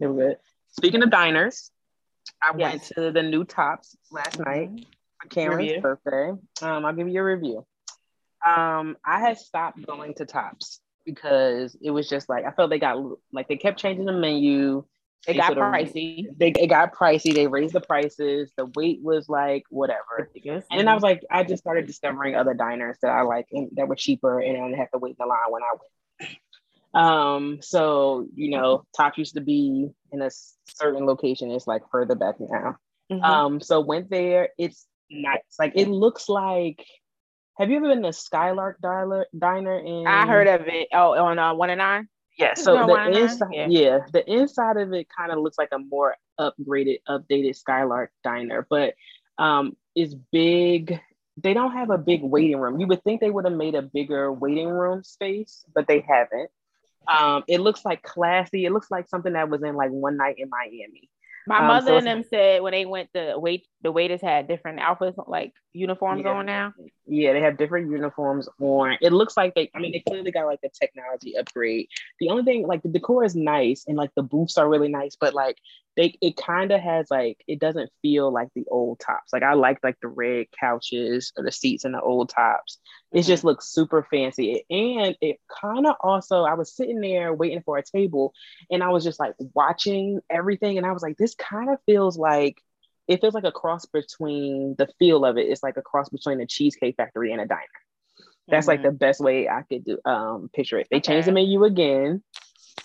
[0.00, 0.36] They were good.
[0.72, 1.70] Speaking of diners,
[2.42, 4.70] I went to the new Tops last night
[5.32, 5.80] for Review.
[5.80, 6.30] birthday.
[6.62, 7.64] Um, I'll give you a review.
[8.44, 12.78] Um, I had stopped going to Tops because it was just like I felt they
[12.78, 12.98] got
[13.32, 14.84] like they kept changing the menu.
[15.26, 16.26] It They got pricey.
[16.36, 17.34] They it got pricey.
[17.34, 18.52] They raised the prices.
[18.56, 20.30] The wait was like whatever.
[20.70, 23.68] And then I was like, I just started discovering other diners that I like and
[23.74, 26.36] that were cheaper, and I didn't have to wait in the line when I went.
[26.94, 30.30] Um, so you know, Top used to be in a
[30.68, 31.50] certain location.
[31.50, 32.76] It's like further back now.
[33.10, 33.22] Mhm.
[33.22, 34.50] Um, so went there.
[34.58, 35.40] It's nice.
[35.58, 36.84] Like it looks like.
[37.58, 39.24] Have you ever been to Skylark Diner?
[39.36, 40.06] Diner in?
[40.06, 40.88] I heard of it.
[40.92, 42.06] Oh, on uh, one and nine.
[42.36, 42.54] Yeah.
[42.54, 43.22] So on the 109?
[43.22, 43.66] inside, Yeah.
[43.68, 43.98] yeah.
[44.12, 48.94] the inside of it kind of looks like a more upgraded, updated Skylark Diner, but
[49.38, 51.00] um, it's big.
[51.38, 52.80] They don't have a big waiting room.
[52.80, 56.50] You would think they would have made a bigger waiting room space, but they haven't.
[57.08, 58.64] Um, it looks like classy.
[58.64, 61.08] It looks like something that was in like one night in Miami.
[61.46, 64.48] My Um, mother so and them said when they went to wait the waiters had
[64.48, 66.32] different outfits like uniforms Yeah.
[66.32, 66.74] on now.
[67.06, 68.98] Yeah, they have different uniforms on.
[69.00, 71.86] It looks like they, I mean, they clearly got like a technology upgrade.
[72.18, 75.14] The only thing, like the decor is nice and like the booths are really nice,
[75.14, 75.58] but like
[75.96, 79.32] they, it kind of has like, it doesn't feel like the old tops.
[79.32, 82.78] Like I like like the red couches or the seats in the old tops.
[83.12, 83.28] It mm-hmm.
[83.28, 84.64] just looks super fancy.
[84.68, 88.34] And it kind of also, I was sitting there waiting for a table
[88.68, 90.76] and I was just like watching everything.
[90.76, 92.60] And I was like, this kind of feels like,
[93.08, 95.48] it feels like a cross between the feel of it.
[95.48, 97.60] It's like a cross between a cheesecake factory and a diner.
[98.50, 98.82] That's like Mhm.
[98.82, 100.88] the best way I could do um picture it.
[100.90, 101.12] They Okay.
[101.12, 102.22] changed the menu again.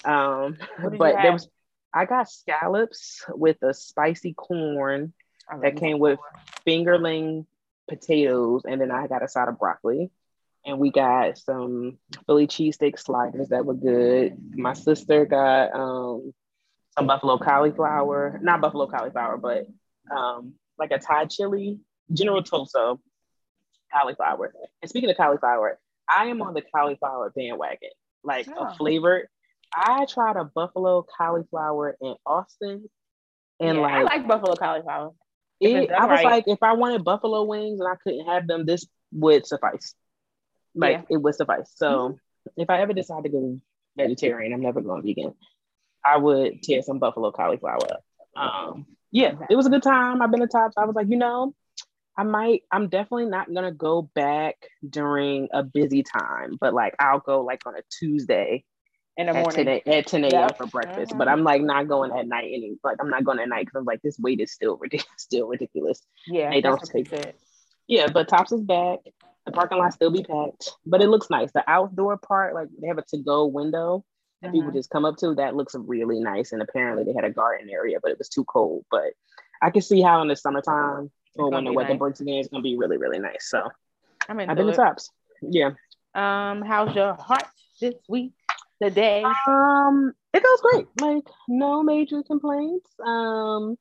[0.06, 1.48] Um What did you but there was
[1.94, 5.14] I got scallops with a spicy corn
[5.62, 6.20] that came with
[6.68, 7.46] fingerling
[7.90, 10.12] potatoes, and then I got a side of broccoli.
[10.66, 14.38] And we got some Philly cheesesteak sliders that were good.
[14.58, 16.34] My sister got um
[16.96, 19.68] some buffalo cauliflower, not buffalo cauliflower, but
[20.15, 21.80] um like a Thai chili,
[22.12, 23.00] General Tso
[23.93, 24.54] cauliflower.
[24.82, 27.89] And speaking of cauliflower, I am on the cauliflower bandwagon,
[28.24, 28.67] like Oh.
[28.67, 29.28] a flavored.
[29.74, 32.89] I tried a buffalo cauliflower in Austin,
[33.60, 35.12] and Yeah, I like like buffalo cauliflower.
[35.60, 36.26] It, I was right.
[36.26, 39.93] like, if I wanted buffalo wings and I couldn't have them, this would suffice.
[40.74, 40.97] Like Yeah.
[41.04, 41.13] Mm-hmm.
[41.13, 41.71] it would suffice.
[41.76, 42.17] So
[42.58, 43.62] if I ever decide to go
[43.95, 45.36] vegetarian, I'm never going vegan.
[46.04, 48.04] I would tear some buffalo cauliflower up.
[48.36, 50.22] Um, yeah, it was a good time.
[50.22, 50.76] I've been to Tops.
[50.78, 51.54] I was like, you know,
[52.17, 54.56] I might, I'm definitely not gonna go back
[54.88, 58.63] during a busy time, but like I'll go like on a Tuesday
[59.17, 59.65] in the at morning.
[59.65, 60.32] 10, a- at 10 a.m.
[60.32, 60.58] Yep.
[60.58, 61.13] for breakfast.
[61.13, 61.17] Mhm.
[61.17, 63.80] But I'm like not going at night any like I'm not going at night because
[63.80, 66.02] I'm like this weight is still ridiculous, still ridiculous.
[66.28, 67.34] Yeah, They don't that's what they take- said.
[67.88, 69.00] Yeah, but Tops is back.
[69.46, 71.52] The parking lot still be packed, but it looks nice.
[71.52, 74.06] The outdoor part, like they have a to-go window
[74.41, 75.36] that people just come up to.
[75.36, 76.51] That looks really nice.
[76.51, 78.86] And apparently they had a garden area, but it was too cold.
[78.89, 79.13] But
[79.62, 81.99] I can see how in the summertime or when the weather nice.
[81.99, 83.49] breaks again, it's gonna be really, really nice.
[83.49, 83.69] So
[84.27, 84.73] I'm I've been to.
[84.73, 85.12] Tops.
[85.41, 85.71] Yeah.
[86.13, 87.47] Um, how's your heart
[87.80, 88.34] this week?
[88.82, 89.23] Today?
[89.47, 90.88] Um, it goes great.
[90.99, 92.89] Like no major complaints.
[93.06, 93.77] Um,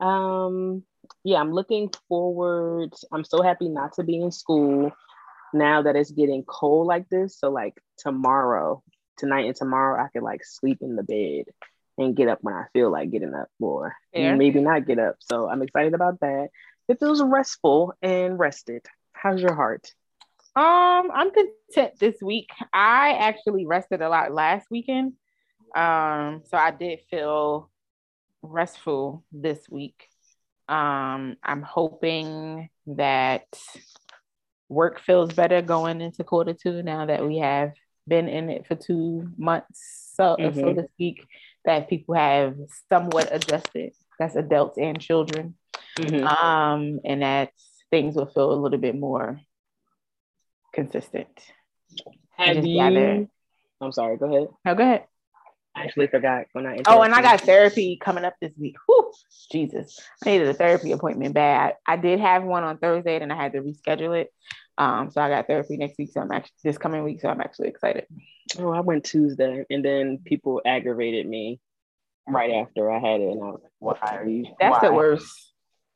[0.00, 0.82] um,
[1.24, 2.92] yeah, I'm looking forward.
[3.12, 4.90] I'm so happy not to be in school
[5.52, 7.38] now that it's getting cold like this.
[7.38, 8.82] So like tomorrow,
[9.20, 11.52] tonight and tomorrow, I could like sleep in the bed
[11.98, 14.34] and get up when I feel like getting up, or Fair.
[14.36, 15.16] maybe not get up.
[15.20, 16.48] So I'm excited about that.
[16.88, 18.86] It feels restful and rested.
[19.12, 19.92] How's your heart?
[20.56, 22.48] Um, I'm content this week.
[22.72, 25.12] I actually rested a lot last weekend.
[25.76, 27.70] Um, so I did feel
[28.42, 30.08] restful this week.
[30.68, 33.46] Um, I'm hoping that
[34.68, 37.72] work feels better going into quarter two now that we have
[38.10, 40.74] been in it for two months, so so Mhm.
[40.76, 41.26] to speak,
[41.64, 42.56] that people have
[42.90, 43.92] somewhat adjusted.
[44.18, 45.56] That's adults and children.
[46.26, 47.52] Um, and that
[47.90, 49.40] things will feel a little bit more
[50.72, 51.28] consistent.
[52.36, 52.74] Have you?
[52.78, 53.28] gather-
[53.80, 54.16] I'm sorry.
[54.18, 54.48] Go ahead.
[54.64, 55.04] No, go ahead.
[55.74, 56.78] I actually forgot when I.
[56.86, 58.76] Oh, and I got therapy coming up this week.
[58.86, 59.12] Whew,
[59.52, 61.76] Jesus, I needed a therapy appointment bad.
[61.86, 64.32] I did have one on Thursday, and I had to reschedule it.
[64.80, 66.10] Um, so I got therapy next week.
[66.10, 67.20] So I'm actually this coming week.
[67.20, 68.06] So I'm actually excited.
[68.58, 71.60] Oh, I went Tuesday, and then people aggravated me
[72.26, 74.46] right after I had it, and I was like, "Why are you?
[74.58, 74.88] That's why?
[74.88, 75.52] the worst.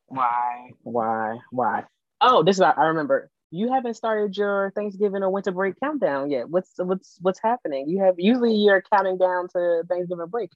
[0.09, 0.71] Why?
[0.83, 1.39] Why?
[1.51, 1.85] Why?
[2.21, 3.31] Oh, this is I remember.
[3.51, 6.51] You haven't started your Thanksgiving or winter break countdown yet.
[6.51, 7.89] What's what's what's happening?
[7.89, 10.51] You have usually you're counting down to Thanksgiving break.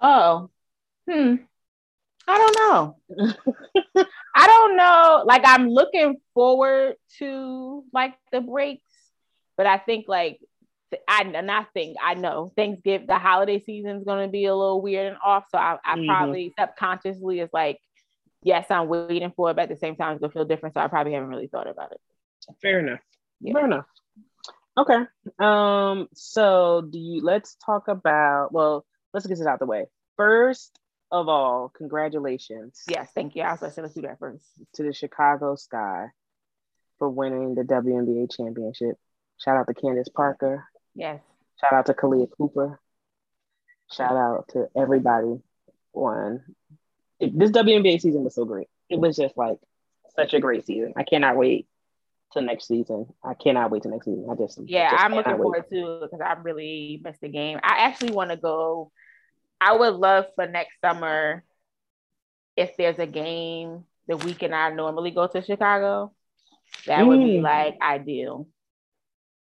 [0.00, 0.50] Oh,
[1.08, 1.36] hmm.
[2.28, 4.04] I don't know.
[4.34, 5.22] I don't know.
[5.26, 8.82] Like I'm looking forward to like the breaks,
[9.56, 10.40] but I think like
[11.08, 15.08] I not think I know Thanksgiving the holiday season is gonna be a little weird
[15.08, 15.44] and off.
[15.50, 16.06] So I, I Mhm.
[16.06, 17.80] probably subconsciously is like,
[18.42, 20.74] yes, I'm waiting for it, but at the same time it's gonna feel different.
[20.74, 22.00] So I probably haven't really thought about it.
[22.60, 23.00] Fair enough.
[23.40, 23.54] Yeah.
[23.54, 23.86] Fair enough.
[24.76, 25.04] Okay.
[25.38, 26.08] Um.
[26.14, 27.22] So, do you?
[27.22, 28.52] Let's talk about.
[28.52, 29.86] Well, let's get this out the way.
[30.16, 30.78] First
[31.12, 32.82] of all, congratulations.
[32.88, 33.42] Yes, thank you.
[33.42, 34.44] I was like, let's do that first.
[34.74, 36.06] to the Chicago Sky
[36.98, 38.96] for winning the WNBA championship.
[39.38, 40.64] Shout out to Candace Parker.
[40.94, 41.20] Yes.
[41.60, 42.80] Shout out to Kahleah Copper.
[43.92, 45.38] Shout out to everybody
[45.92, 46.42] on
[47.20, 48.68] it- this WNBA season was so great.
[48.88, 49.58] It was just like
[50.16, 50.94] such a great season.
[50.96, 51.68] I cannot wait
[52.32, 53.06] till next season.
[53.22, 54.26] I cannot wait till next season.
[54.30, 55.42] I just Yeah, just I'm looking wait.
[55.42, 57.58] forward to because I really missed the game.
[57.62, 58.90] I actually want to go.
[59.64, 61.44] I would love for next summer
[62.56, 66.12] if there's a game the weekend I normally go to Chicago.
[66.86, 67.42] That would be Mm.
[67.42, 68.48] like ideal.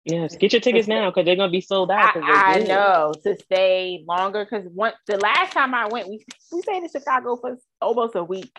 [0.05, 2.16] Yes, get your tickets now because they're gonna be sold out.
[2.16, 6.62] I, I know to stay longer because once the last time I went, we we
[6.62, 8.57] stayed in Chicago for almost a week.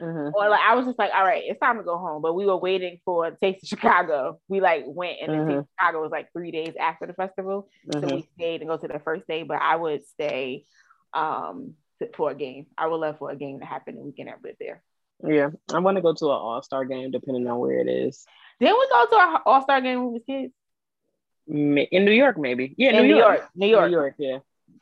[0.00, 0.32] Mhm.
[0.34, 2.20] Or like I was just like, all right, it's time to go home.
[2.20, 4.40] But we were waiting for Taste of Chicago.
[4.48, 7.68] We like went and of Chicago was like three days after the festival.
[7.92, 8.14] So Mhm.
[8.16, 10.64] we stayed and go to the first day, but I would stay
[11.14, 12.66] um to- for a game.
[12.76, 14.82] I would love for a game to happen the weekend I live there.
[15.26, 18.24] Yeah, I want to go to an All Star game depending on where it is.
[18.60, 20.52] Didn't we go to our All Star game when we was kids?
[21.48, 22.74] In New York, maybe.
[22.76, 23.48] Yeah, In New, York.
[23.56, 23.90] New York.
[23.90, 24.38] New York, yeah.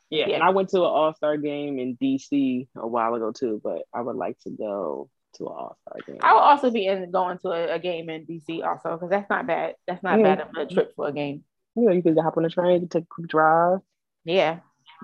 [0.09, 0.27] yeah.
[0.27, 0.35] Yeah.
[0.35, 3.83] And I went to an All Star game in DC a while ago too, but
[3.93, 6.17] I would like to go to an All Star game.
[6.21, 9.29] I would also be in going to a, a game in DC also because that's
[9.29, 9.75] not bad.
[9.87, 10.35] That's not Yeah.
[10.35, 11.43] bad of a trip for a game.
[11.75, 13.79] You know, you could hop on the train, to take a quick drive.
[14.25, 14.59] Yeah.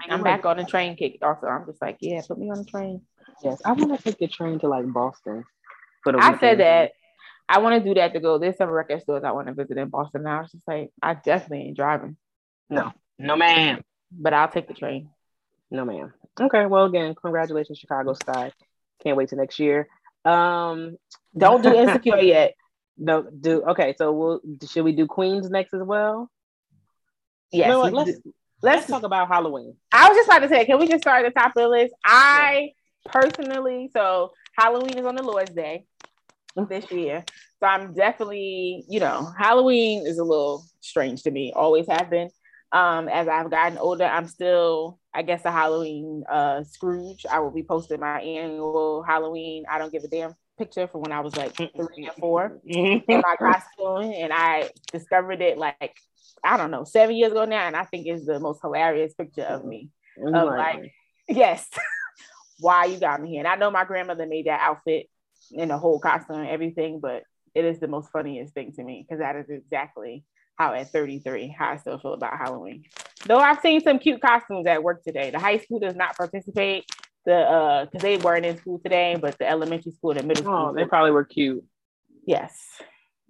[0.10, 1.48] I'm back on the train kick also.
[1.48, 3.02] I'm just like, yeah, put me on the train.
[3.44, 5.44] Yes, I want to take the train to like Boston.
[6.04, 6.40] For the I weekend.
[6.40, 6.92] said that
[7.48, 8.38] I want to do that to go.
[8.38, 10.24] There's some record stores I want to visit in Boston.
[10.24, 12.18] Now I was just like, I definitely ain't driving,
[12.70, 13.82] No, no, ma'am.
[14.12, 15.10] but I'll take the train.
[15.72, 16.14] No, ma'am.
[16.40, 18.52] Okay, well, again, congratulations, Chicago Sky.
[19.04, 19.88] Can't wait to next year.
[20.26, 20.98] Um,
[21.38, 22.54] Don't do insecure yet.
[22.98, 23.94] no, do okay.
[23.98, 26.30] So, we'll should we do Queens next as well?
[27.52, 27.68] Yes.
[27.68, 29.76] You know Let's do- let's let's talk about Halloween.
[29.92, 31.68] I was just about to say, can we just start at the top of the
[31.68, 31.94] list?
[32.04, 32.72] I
[33.06, 35.86] personally, so Halloween is on the Lord's Day
[36.70, 37.24] this year.
[37.60, 42.30] So I'm definitely, you know, Halloween is a little strange to me, always have been.
[42.72, 47.26] Um, as I've gotten older, I'm still, I guess, a Halloween uh, Scrooge.
[47.30, 49.66] I will be posting my annual Halloween.
[49.70, 53.04] I don't give a damn picture for when I was like three or four in
[53.08, 55.96] my costume, and I discovered it like
[56.44, 59.44] I don't know seven years ago now, and I think it's the most hilarious picture
[59.44, 59.90] of me.
[60.18, 60.94] Of like,
[61.28, 61.68] yes,
[62.60, 63.40] why you got me here?
[63.40, 65.08] And I know my grandmother made that outfit
[65.52, 67.24] in the whole costume and everything, but
[67.56, 70.24] it is the most funniest thing to me because that is exactly
[70.56, 72.84] how at 33 how I still feel about Halloween.
[73.26, 75.32] Though I've seen some cute costumes at work today.
[75.32, 76.86] The high school does not participate.
[77.26, 80.44] The uh because they weren't in school today, but the elementary school and the middle
[80.44, 80.70] school.
[80.70, 81.64] Oh, they probably were cute.
[82.26, 82.58] Yes.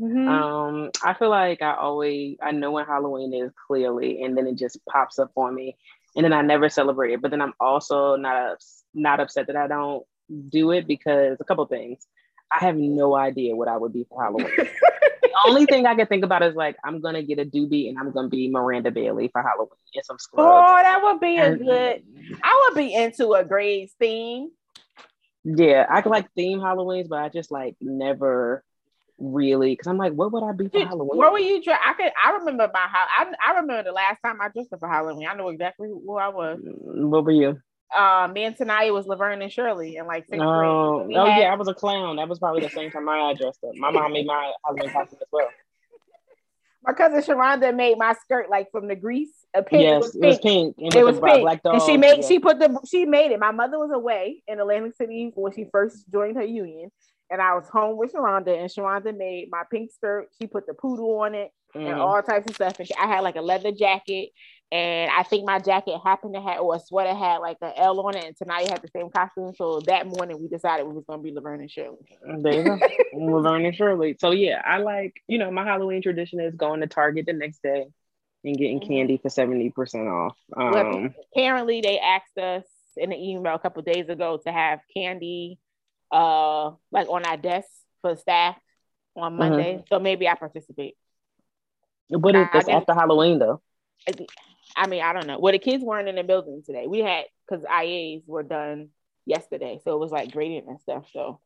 [0.01, 0.27] Mm-hmm.
[0.27, 4.57] Um, I feel like I always I know when Halloween is clearly, and then it
[4.57, 5.77] just pops up on me,
[6.15, 7.21] and then I never celebrate it.
[7.21, 8.57] But then I'm also not
[8.93, 10.03] not upset that I don't
[10.49, 12.05] do it because a couple things.
[12.53, 14.51] I have no idea what I would be for Halloween.
[15.33, 17.97] The only thing I can think about is like I'm gonna get a doobie and
[17.97, 20.47] I'm gonna be Miranda Bailey for Halloween and some scrubs.
[20.47, 22.03] Oh, that would be a good.
[22.43, 24.51] I would be into a Grey's theme.
[25.43, 28.63] Yeah, I could like theme Halloweens, but I just like never
[29.17, 31.17] really because I'm like, what would I be for Dude, Halloween?
[31.17, 31.63] Where were you?
[31.63, 32.11] Dre- I could.
[32.23, 33.05] I remember my how.
[33.17, 35.27] I, I remember the last time I dressed up for Halloween.
[35.27, 36.59] I know exactly who I was.
[36.59, 37.59] Mm, what were you?
[37.97, 41.17] Uh, me and Tanaya was Laverne and Shirley and like sixth oh, grade.
[41.17, 41.39] Oh had...
[41.39, 42.17] yeah, I was a clown.
[42.17, 43.75] That was probably the same time I dressed up.
[43.75, 45.49] My mom made my Halloween costume as well.
[46.85, 49.31] My cousin Sharonda made my skirt like from the grease.
[49.55, 49.83] A pink.
[49.83, 50.75] Yes, it was pink.
[50.77, 50.95] It was pink.
[50.95, 51.41] It was pink.
[51.41, 51.75] Black dog.
[51.75, 52.27] And she made yeah.
[52.27, 53.39] she put the she made it.
[53.39, 56.91] My mother was away in Atlantic City when she first joined her union,
[57.29, 60.27] and I was home with Sharonda, and Sharonda made my pink skirt.
[60.41, 61.89] She put the poodle on it mm.
[61.89, 62.79] and all types of stuff.
[62.79, 64.29] And I had like a leather jacket
[64.73, 67.99] and I think my jacket happened to have or a sweater had like an L
[67.99, 69.53] on it, and tonight it had the same costume.
[69.55, 71.99] So that morning we decided we was gonna be Laverne and Shirley.
[72.39, 72.79] There you go,
[73.13, 74.17] Laverne and Shirley.
[74.19, 77.61] So yeah, I like you know my Halloween tradition is going to Target the next
[77.61, 77.85] day
[78.43, 78.89] and getting mm-hmm.
[78.89, 80.35] candy for seventy percent off.
[80.57, 82.65] Um, well, apparently they asked us
[82.97, 85.59] in an email a couple days ago to have candy,
[86.11, 87.69] uh, like on our desk
[88.01, 88.55] for staff
[89.15, 89.39] on mm-hmm.
[89.39, 89.73] Monday.
[89.75, 89.83] Mm-hmm.
[89.87, 90.95] So maybe I participate.
[92.09, 93.61] But it's after Halloween though.
[94.75, 95.39] I mean, I don't know.
[95.39, 96.87] Well, the kids weren't in the building today.
[96.87, 98.89] We had because IAs were done
[99.25, 101.05] yesterday, so it was like grading and stuff.
[101.11, 101.39] So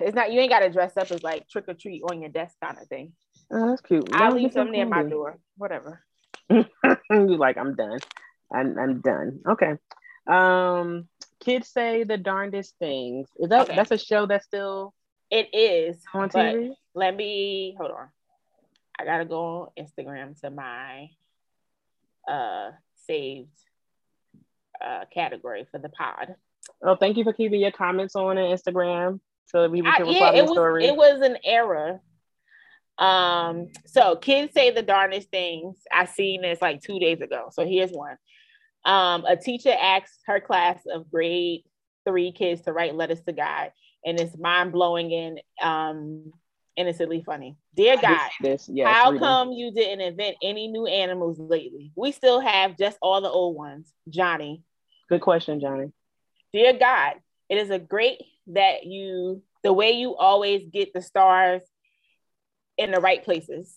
[0.00, 2.30] it's not you ain't got to dress up as like trick or treat on your
[2.30, 3.12] desk kind of thing.
[3.50, 4.08] Oh, that's cute.
[4.12, 5.38] I'll leave some near my door.
[5.56, 6.04] Whatever.
[6.50, 6.66] you
[7.10, 7.98] like I'm done.
[8.52, 9.40] I'm I'm done.
[9.48, 9.74] Okay.
[10.26, 11.08] Um,
[11.40, 13.28] kids say the darndest things.
[13.38, 13.76] Is that okay.
[13.76, 14.94] that's a show that's still?
[15.30, 16.72] It is on TV.
[16.94, 18.08] Let me hold on.
[18.98, 21.08] I gotta go on Instagram to my
[22.28, 22.70] uh,
[23.06, 23.48] saved
[24.84, 26.34] uh, category for the pod.
[26.82, 30.32] Oh, thank you for keeping your comments on Instagram so that we can I, yeah,
[30.32, 30.84] it was, story.
[30.86, 32.00] It was an error.
[32.98, 35.76] Um, so kids say the darnest things.
[35.92, 37.50] I seen this like two days ago.
[37.52, 38.16] So here's one.
[38.84, 41.62] Um, a teacher asked her class of grade
[42.06, 43.72] three kids to write letters to God,
[44.04, 46.32] and it's mind blowing and um
[46.76, 47.56] innocently funny.
[47.76, 51.92] Dear God, yes, how come you didn't invent any new animals lately?
[51.96, 53.92] We still have just all the old ones.
[54.08, 54.62] Johnny.
[55.08, 55.92] Good question, Johnny.
[56.52, 57.14] Dear God,
[57.48, 61.62] it is a great that you, the way you always get the stars
[62.78, 63.76] in the right places.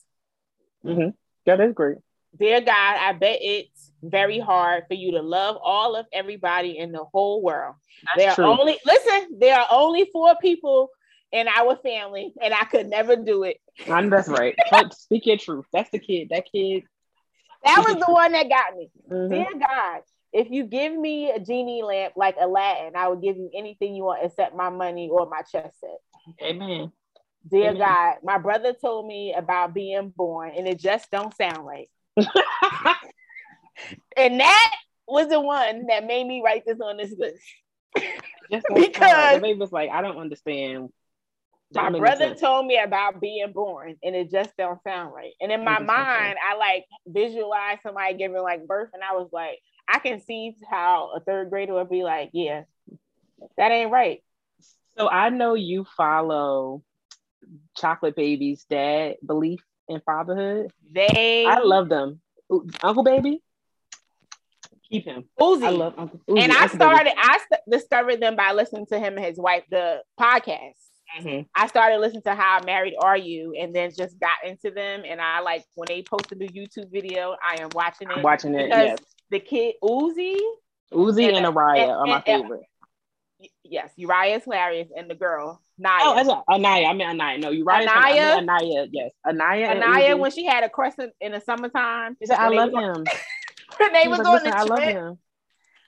[0.86, 1.10] Mm-hmm.
[1.46, 1.98] That is great.
[2.38, 6.92] Dear God, I bet it's very hard for you to love all of everybody in
[6.92, 7.76] the whole world.
[8.04, 8.46] That's there are true.
[8.46, 10.90] only listen, there are only four people
[11.32, 13.58] in our family, and I could never do it.
[13.88, 14.56] And that's right.
[14.94, 15.66] Speak your truth.
[15.74, 16.30] That's the kid.
[16.30, 16.84] That kid.
[17.64, 18.90] That was the one that got me.
[19.12, 19.34] Mm-hmm.
[19.34, 23.50] Dear God, if you give me a genie lamp like Aladdin, I will give you
[23.54, 26.00] anything you want except my money or my chest set.
[26.42, 26.92] Amen.
[27.50, 27.78] Dear Amen.
[27.80, 31.90] God, my brother told me about being born, and it just don't sound right.
[34.18, 34.76] and that
[35.08, 37.44] was the one that made me write this on this list.
[38.76, 40.90] because the baby was like, I don't understand
[41.74, 45.34] my brother told me about being born and it just don't sound right.
[45.42, 49.60] And in my mind, I like visualize somebody giving like birth, and I was like,
[49.88, 52.64] I can see how a third grader would be like, yeah,
[53.58, 54.24] that ain't right.
[54.98, 56.84] So I know you follow
[57.76, 60.72] Chocolate Baby's dad belief in fatherhood.
[60.92, 62.22] They I love them.
[62.82, 63.42] Uncle Baby.
[64.90, 65.26] Keep him.
[65.40, 65.64] Uzi.
[65.64, 66.40] I love Uncle Uzi.
[66.40, 67.20] And I started, Baby.
[67.22, 70.76] I st- discovered them by listening to him and his wife, the podcast.
[71.20, 71.42] Mm-hmm.
[71.56, 75.04] I started listening to How Married Are You, and then just got into them.
[75.08, 78.18] And I like when they post a new YouTube video, I am watching it.
[78.18, 78.70] I'm watching it.
[78.70, 79.00] Yes.
[79.30, 80.38] The kid Uzi,
[80.94, 82.62] Uzi and, and Araya are my favorite.
[83.64, 86.02] Yes, Uriah is hilarious, and the girl Naya.
[86.04, 86.86] Oh, that's a, Anaya.
[86.88, 87.38] I mean Anaya.
[87.38, 87.80] No, Uriah.
[87.82, 88.20] is funny.
[88.20, 88.88] I mean Anaya.
[88.92, 89.66] Yes, Anaya.
[89.68, 92.18] and Anaya when she had a crescent in the summertime.
[92.20, 93.06] He said, "I love was him."
[93.94, 94.96] They He was like, on "Listen, the I love trip.
[94.96, 95.18] him.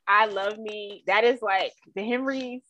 [0.07, 1.03] I love me.
[1.07, 2.61] That is like the Henrys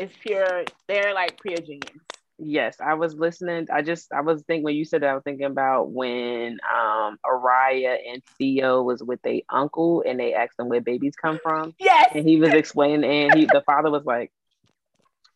[0.00, 0.64] is pure.
[0.88, 1.96] They're like pure genius.
[2.42, 3.66] Yes, I was listening.
[3.70, 7.18] I just I was thinking when you said that I was thinking about when um
[7.26, 11.74] Araya and Theo was with their uncle and they asked him where babies come from.
[11.78, 12.12] Yes.
[12.14, 14.32] And he was explaining and he the father was like,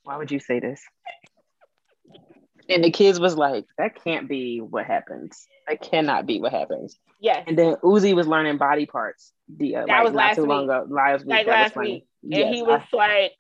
[0.04, 0.80] Why would you say this?
[2.70, 5.46] And the kids was like, That can't be what happens.
[5.68, 6.98] That cannot be what happens.
[7.20, 7.44] Yes.
[7.46, 9.32] And then Uzi was learning body parts.
[9.54, 10.70] The uh, That like, was last too long week.
[10.76, 10.86] ago.
[10.88, 11.28] Last week.
[11.30, 12.06] Like last week.
[12.22, 13.32] And Yes, he was I- like,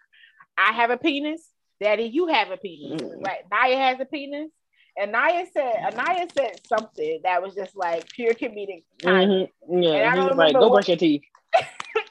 [0.56, 1.42] I have a penis.
[1.80, 3.00] Daddy, you have a penis.
[3.02, 3.26] Mm.
[3.26, 3.40] Right.
[3.50, 4.50] Naya has a penis.
[4.96, 8.84] And Naya said, Anaya said something that was just like pure comedic.
[9.02, 9.48] Mhm.
[9.68, 11.22] Yeah, And I don't like, "Go brush your teeth."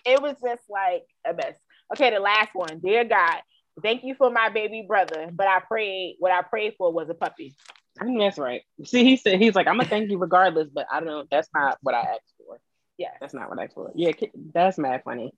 [0.06, 1.56] It was just like a mess.
[1.94, 2.80] Okay, the last one.
[2.80, 3.42] Dear God,
[3.82, 7.14] thank you for my baby brother, but I prayed, what I prayed for was a
[7.14, 7.56] puppy.
[8.02, 8.64] I think that's right.
[8.84, 11.24] See, he said he's like, I'm gonna thank you regardless, but I don't know.
[11.32, 12.60] That's not what I asked for.
[12.98, 13.92] Yeah, That's not what I asked for.
[13.96, 14.12] Yeah,
[14.54, 15.34] that's mad funny.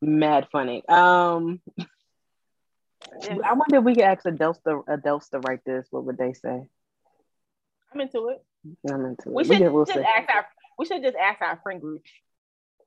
[0.00, 0.86] Mad funny.
[0.88, 1.60] Um,
[3.44, 5.86] I wonder if we could ask adults to adults to write this.
[5.90, 6.68] What would they say?
[7.92, 8.44] I'm into it.
[8.90, 9.34] I'm into it.
[9.34, 10.46] We should we'll just ask our
[10.78, 12.02] we should just ask our friend group.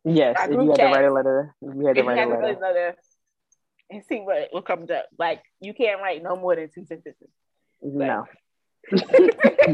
[0.03, 2.17] Yes, our if you had to write a letter, if you had to If write
[2.17, 2.57] a have to letter.
[2.57, 2.95] another
[3.89, 5.05] and see what, what comes up.
[5.17, 7.29] Like you can't write no more than two sentences.
[7.81, 8.25] No.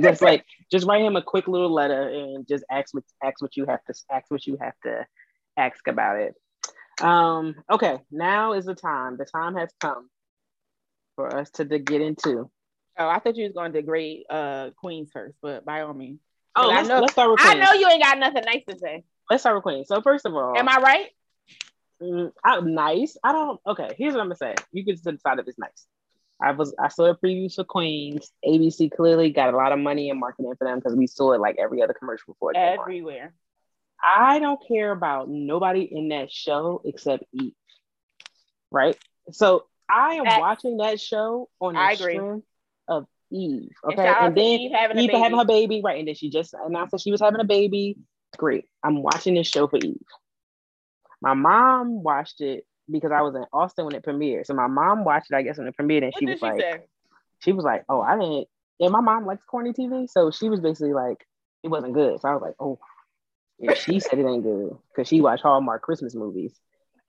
[0.02, 3.56] just like just write him a quick little letter and just ask what ask what
[3.56, 5.06] you have to ask what you have to
[5.58, 6.36] ask about it.
[7.02, 9.18] Um, okay, now is the time.
[9.18, 10.10] The time has come
[11.16, 12.50] for us to, to get into.
[12.98, 16.20] Oh, I thought you was going to degrade uh Queens first, but by all means.
[16.56, 18.78] Oh, I let's, know- let's start with I know you ain't got nothing nice to
[18.78, 19.04] say.
[19.30, 19.88] Let's start with Queens.
[19.88, 21.08] So first of all, Am I right?
[22.02, 23.18] Mm, I, nice.
[23.24, 23.60] I don't.
[23.66, 24.56] Okay, here's what I'm gonna say.
[24.72, 25.88] You can decide if it's nice.
[26.42, 28.32] I was I saw the previews for Queens.
[28.46, 31.40] ABC clearly got a lot of money in marketing for them because we saw it
[31.40, 32.52] like every other commercial before.
[32.52, 32.58] it.
[32.58, 33.34] Everywhere.
[34.04, 37.54] I don't care about nobody in that show except Eve.
[38.70, 38.98] Right?
[39.32, 42.46] So I am watching that show on the strength
[42.88, 43.70] of Eve.
[43.86, 44.08] Okay.
[44.08, 45.20] out And, then Eve having a Eve baby.
[45.22, 46.00] having her baby, right?
[46.00, 47.98] And then she just announced that she was having a baby.
[48.38, 48.66] Great.
[48.84, 50.02] I'm watching this show for Eve.
[51.22, 54.46] My mom watched it because I was in Austin when it premiered.
[54.46, 56.46] So my mom watched it, I guess, when it premiered, and What she was she
[56.46, 56.80] like, say?
[57.40, 58.48] she was like, "Oh, I didn't."
[58.80, 61.26] And my mom likes corny TV, so she was basically like,
[61.64, 62.80] "It wasn't good." So I was like, "Oh."
[63.60, 66.54] If she said it ain't good because she watched Hallmark Christmas movies.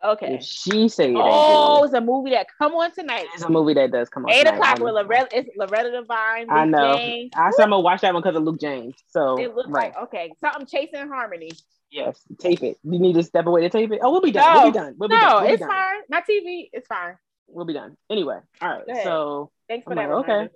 [0.04, 0.34] Okay.
[0.34, 3.26] If she say it Oh, it's a movie that come on tonight.
[3.32, 4.30] it's a movie that does come on.
[4.32, 4.56] Eight tonight.
[4.58, 5.28] o'clock with Loretta.
[5.38, 6.50] It's Loretta Devine.
[6.50, 6.96] I Luke know.
[6.96, 7.30] James.
[7.34, 8.94] I said I'm gonna watch that one because of Luke James.
[9.08, 11.52] So It looks right, like okay, something chasing harmony.
[11.90, 12.76] yes, tape it.
[12.84, 14.00] You need to step away to tape it.
[14.02, 14.44] Oh, we'll be done.
[14.54, 14.62] No.
[14.62, 14.94] we'll be done.
[14.98, 15.42] We'll be no, done.
[15.44, 15.68] We'll it's done.
[15.70, 16.00] fine.
[16.10, 17.16] My TV, it's fine.
[17.48, 17.96] We'll be done.
[18.10, 18.84] Anyway, all right.
[19.04, 20.14] So Thanks for I'm that.
[20.14, 20.48] like, okay.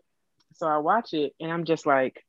[0.54, 2.22] So I watch it and I'm just like,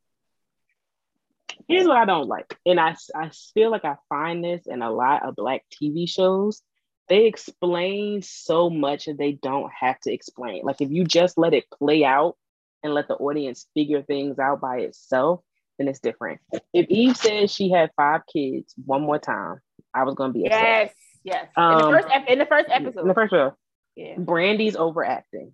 [1.67, 2.55] here's what I don't like.
[2.65, 6.61] And I, I feel like I find this in a lot of Black TV shows.
[7.09, 10.61] They explain so much and they don't have to explain.
[10.63, 12.37] Like if you just let it play out
[12.83, 15.41] and let the audience figure things out by itself,
[15.77, 16.39] then it's different.
[16.73, 19.59] If Eve said she had five kids one more time,
[19.93, 20.61] I was gonna be upset.
[20.61, 20.93] Yes,
[21.23, 21.47] yes.
[21.57, 23.01] in Um, the first ep- in the first episode.
[23.01, 23.53] In the first show,
[23.95, 24.15] yeah.
[24.17, 25.53] Brandy's overacting.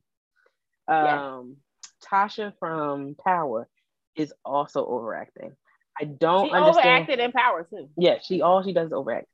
[0.90, 1.20] Yes.
[1.20, 1.58] Um,
[2.04, 3.68] Tasha from Power
[4.16, 5.56] is also overacting.
[6.00, 6.88] I don't She understand.
[6.88, 7.90] overacted in Power too.
[7.98, 9.28] Yeah, she all she does is overact.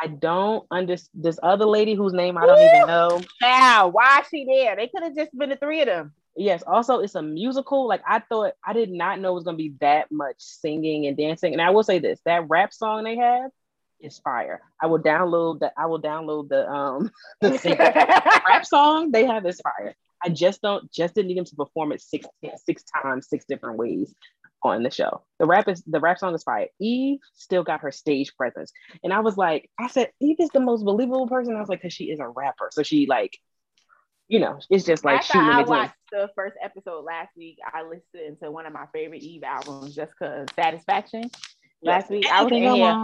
[0.00, 3.20] I don't understand this other lady whose name I don't even know.
[3.40, 4.76] Now, why is she there?
[4.76, 6.12] They could have just been the three of them.
[6.36, 7.86] Yes, also it's a musical.
[7.86, 11.16] Like I thought, I did not know it was gonna be that much singing and
[11.16, 11.52] dancing.
[11.52, 13.50] And I will say this: that rap song they have
[14.00, 14.62] is fire.
[14.80, 15.74] I will download that.
[15.76, 19.94] I will download the um the rap song they have is fire.
[20.24, 22.26] I just don't just didn't need them to perform it six
[22.64, 24.14] six times, six different ways
[24.64, 25.22] on the show.
[25.38, 26.68] The rap is the rap song is fire.
[26.80, 30.60] Eve still got her stage presence, and I was like, I said Eve is the
[30.60, 31.56] most believable person.
[31.56, 33.36] I was like, because she is a rapper, so she like,
[34.28, 35.76] you know, it's just like After she I mimics him.
[35.76, 39.94] watched the first episode last week, I listened to one of my favorite Eve albums
[39.94, 41.24] just cause Satisfaction.
[41.82, 42.96] Last week, I was in Anything here.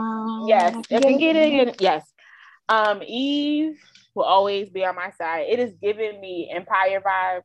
[0.47, 2.07] Yes, you if you get it, yes.
[2.69, 3.81] Um, Eve
[4.15, 5.47] will always be on my side.
[5.49, 7.43] It is giving me Empire vibes.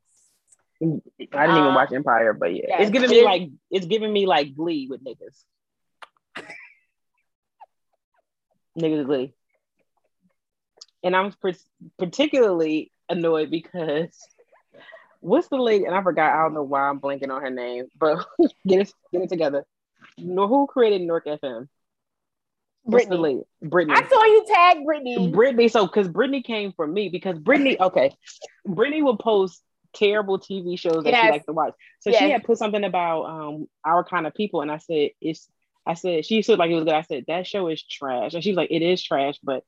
[0.83, 4.11] I didn't even Uh, watch Empire, but yeah, yes, it's giving me like it's giving
[4.11, 5.43] me like Glee with niggas.
[8.79, 9.33] niggas Glee,
[11.03, 11.51] and I'm par-
[11.97, 14.09] particularly annoyed because
[15.19, 15.85] what's the lady?
[15.85, 16.33] And I forgot.
[16.33, 18.25] I don't know why I'm blanking on her name, but
[18.67, 19.65] get it get it together.
[20.17, 21.67] No, who created Nork FM?
[22.85, 23.43] What's the Brittany.
[23.61, 23.97] Brittany.
[23.97, 25.31] I saw you tag Brittany.
[25.31, 25.67] Brittany.
[25.69, 28.13] So, because Brittany came from me, because Brittany, okay,
[28.65, 29.63] Brittany will post
[29.93, 31.25] terrible TV shows that Yes.
[31.25, 31.73] she likes to watch.
[32.01, 35.47] So she had put something about um our kind of people, and I said it's.
[35.85, 36.93] I said she said like it was good.
[36.93, 39.63] I said that show is trash, and she was like, "It is trash, but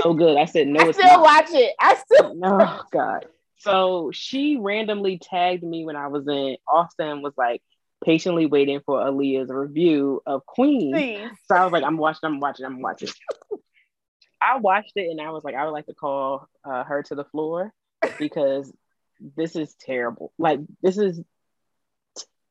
[0.00, 1.74] so good." I said, "No, I it's still not." watch it.
[1.78, 3.26] I still No, God.
[3.58, 7.20] So she randomly tagged me when I was in Austin.
[7.20, 7.62] Was like
[8.02, 10.90] patiently waiting for Aaliyah's review of Queen.
[11.44, 13.10] So I was like, I'm watching, I'm watching, I'm watching.
[14.40, 17.14] I watched it and I was like, I would like to call uh, her to
[17.14, 17.72] the floor
[18.18, 18.72] because
[19.36, 20.32] this is terrible.
[20.38, 21.20] Like this is,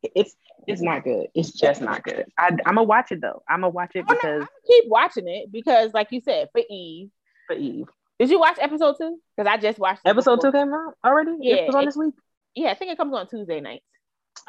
[0.04, 0.36] it's
[0.68, 1.28] it's not good.
[1.34, 2.26] It's just not good.
[2.38, 3.44] I, I'm gonna watch it though.
[3.50, 7.10] I'm gonna watch it because Keep watching it because, like you said, for Eve.
[7.48, 7.88] for Eve.
[8.20, 9.18] Did you watch episode two?
[9.36, 11.38] Because I just watched Episode two came out already.
[11.40, 12.14] Yeah, it was on it- this week.
[12.54, 13.86] Yeah, I think it comes on Tuesday nights.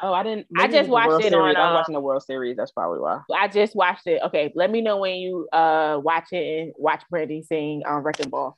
[0.01, 0.47] Oh, I didn't.
[0.57, 1.55] I just watched World it Series.
[1.55, 2.57] on, I'm uh, watching the World Series.
[2.57, 3.21] That's probably why.
[3.33, 4.21] I just watched it.
[4.25, 8.29] Okay, let me know when you uh watch it and watch Brandy sing on Wrecking
[8.29, 8.57] Ball.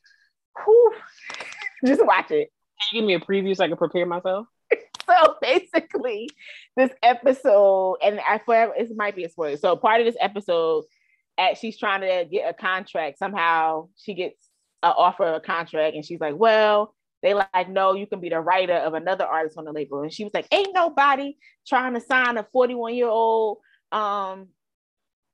[0.63, 0.93] Whew.
[1.85, 2.49] Just watch it.
[2.81, 4.47] Can you give me a preview so I can prepare myself?
[5.07, 6.29] So basically,
[6.75, 9.55] this episode, and I forever it might be a spoiler.
[9.55, 10.85] So part of this episode,
[11.37, 13.19] at she's trying to get a contract.
[13.19, 14.49] Somehow she gets
[14.81, 18.29] an offer of a contract, and she's like, "Well, they like, no, you can be
[18.29, 21.93] the writer of another artist on the label." And she was like, "Ain't nobody trying
[21.93, 23.59] to sign a 41 year old
[23.91, 24.47] um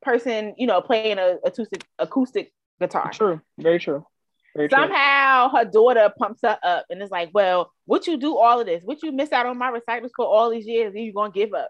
[0.02, 3.42] person, you know, playing a acoustic acoustic guitar." True.
[3.58, 4.06] Very true.
[4.56, 4.78] Very true.
[4.78, 8.66] Somehow her daughter pumps her up and is like, Well, what you do all of
[8.66, 8.84] this?
[8.84, 11.54] What you miss out on my recitals for all these years and you gonna give
[11.54, 11.70] up?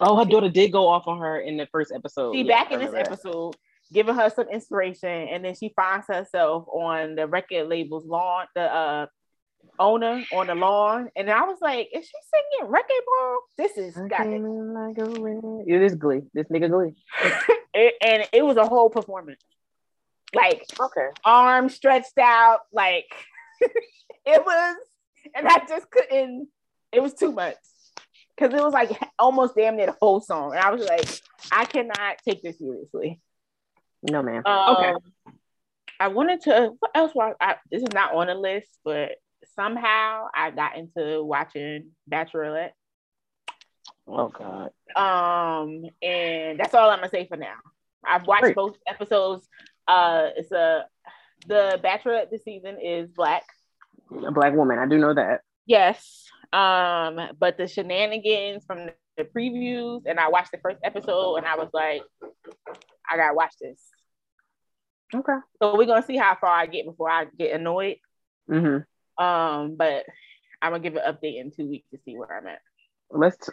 [0.00, 2.34] Oh, her daughter did go off on her in the first episode.
[2.34, 3.06] She Yeah, back in this that.
[3.06, 3.54] episode,
[3.92, 8.62] giving her some inspiration, and then she finds herself on the record label's lawn, the
[8.62, 9.06] uh
[9.78, 11.08] owner on the lawn.
[11.16, 12.12] And I was like, Is she
[12.60, 13.38] singing Wrecking Ball?
[13.56, 14.40] This is got it.
[14.40, 15.68] like a wind.
[15.68, 16.22] It is Glee.
[16.34, 16.94] This nigga Glee.
[17.74, 17.94] it.
[18.02, 19.40] And it was a whole performance.
[20.34, 21.08] Like Okay.
[21.24, 23.06] arms stretched out, like
[23.60, 24.76] it was,
[25.34, 26.48] and I just couldn't.
[26.92, 27.56] It was too much
[28.36, 31.08] because it was like almost damn near the whole song, and I was like,
[31.50, 33.20] I cannot take this seriously.
[34.02, 34.42] No, man.
[34.44, 34.92] Um, okay.
[36.00, 36.72] I wanted to.
[36.78, 37.12] What else?
[37.14, 39.12] Was I, this is not on the list, but
[39.56, 42.70] somehow I got into watching Bachelorette.
[44.06, 44.70] Oh God.
[44.96, 47.56] Um, and that's all I'm gonna say for now.
[48.04, 48.56] I've watched Great.
[48.56, 49.48] both episodes.
[49.88, 50.84] Uh, it's a
[51.46, 53.44] the Bachelorette this season is black.
[54.26, 54.78] A black woman.
[54.78, 55.40] I do know that.
[55.66, 56.24] Yes.
[56.52, 61.56] Um, but the shenanigans from the, previews, and I watched the first episode, and I
[61.56, 62.02] was like,
[63.10, 63.82] I gotta watch this.
[65.12, 65.38] Okay.
[65.60, 67.96] So we're gonna see how far I get before I get annoyed.
[68.48, 69.24] Mm-hmm.
[69.24, 70.04] Um, but
[70.62, 72.60] I'm gonna give an update in two weeks to see where I'm at.
[73.10, 73.50] Let's.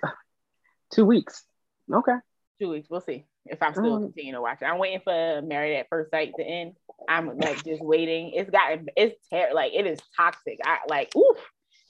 [0.94, 1.44] Two weeks.
[1.92, 2.16] Okay.
[2.60, 4.04] Two weeks, we'll see if I'm still Mm.
[4.06, 4.66] continuing to watch it.
[4.66, 6.76] I'm waiting for Married at First Sight to end.
[7.10, 8.32] I'm like just waiting.
[8.34, 10.60] It's gotten it's ter- like it is toxic.
[10.64, 11.38] I like oof.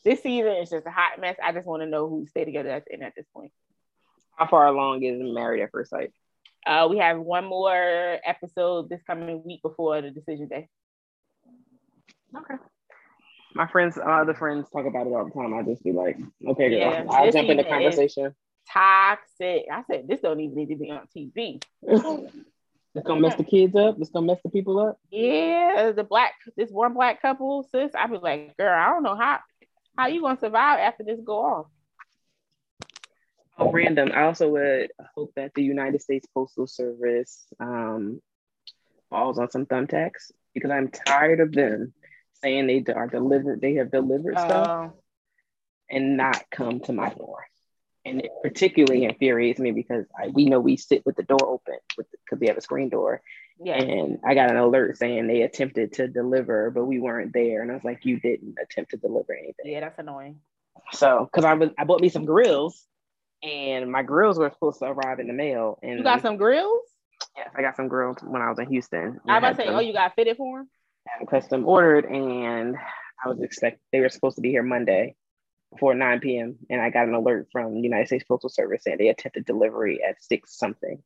[0.04, 1.36] This season is just a hot mess.
[1.44, 3.52] I just want to know who stay together at the end at this point.
[4.38, 6.12] How far along is Married at First Sight?
[6.66, 10.68] Uh, we have one more episode this coming week before the decision day.
[12.36, 12.56] Okay.
[13.54, 15.54] My friends, my other friends talk about it all the time.
[15.54, 16.80] I just be like, okay, girl.
[16.80, 18.36] Yeah, I'll jump in the season is- conversation.
[18.72, 19.66] Toxic.
[19.72, 21.62] I said this don't even need to be on TV.
[22.96, 23.98] It's gonna mess the kids up.
[24.00, 24.98] It's gonna mess the people up.
[25.12, 27.92] Yeah, the black this one black couple, sis.
[27.94, 29.40] I'd be like, girl, I don't know how
[29.98, 31.68] how you gonna survive after this go off.
[33.58, 34.12] Oh, random.
[34.14, 38.22] I also would hope that the United States Postal Service um,
[39.10, 41.94] falls on some thumbtacks because I'm tired of them
[42.42, 43.62] saying they are delivered.
[43.62, 44.90] They have delivered stuff Uh,
[45.90, 47.46] and not come to my door.
[48.06, 51.78] And it particularly infuriates me because I, we know we sit with the door open
[51.98, 53.22] because we have a screen door.
[53.60, 53.82] yeah.
[53.82, 57.64] And I got an alert saying they attempted to deliver, but we weren't there.
[57.64, 59.66] And I was like, you didn't attempt to deliver anything.
[59.66, 60.40] Yeah, that's annoying.
[60.92, 62.86] So, because I was, I bought me some grills,
[63.42, 65.80] and my grills were supposed to arrive in the mail.
[65.82, 66.82] And You got some grills?
[67.36, 69.00] Yes, I got some grills when I was in Houston.
[69.00, 70.70] I was about to say, them- oh, you got fitted for them?
[71.08, 72.76] had them custom ordered, and
[73.24, 75.16] I was expect they were supposed to be here Monday
[75.76, 76.58] before 9 p.m.
[76.70, 80.02] And I got an alert from the United States Postal Service saying they attempted delivery
[80.04, 81.04] at six something.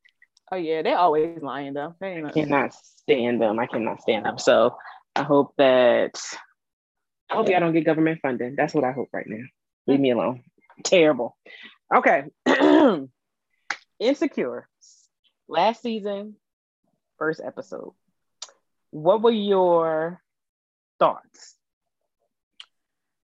[0.52, 1.96] Oh yeah, they're always lying though.
[2.00, 3.60] They I cannot stand them.
[3.60, 4.38] I cannot stand them.
[4.40, 4.78] So
[5.16, 6.20] I hope that
[7.30, 8.56] I hope y'all don't get government funding.
[8.56, 9.44] That's what I hope right now.
[9.86, 10.44] Leave me alone.
[10.84, 11.38] Terrible.
[11.94, 12.24] Okay.
[14.00, 14.68] Insecure.
[15.48, 16.36] Last season,
[17.18, 17.94] first episode.
[18.92, 20.22] What were your
[21.00, 21.56] thoughts?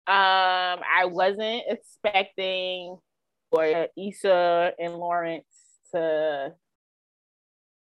[0.08, 2.98] Um, I wasn't expecting
[3.52, 5.46] for Issa and Lawrence
[5.94, 6.54] to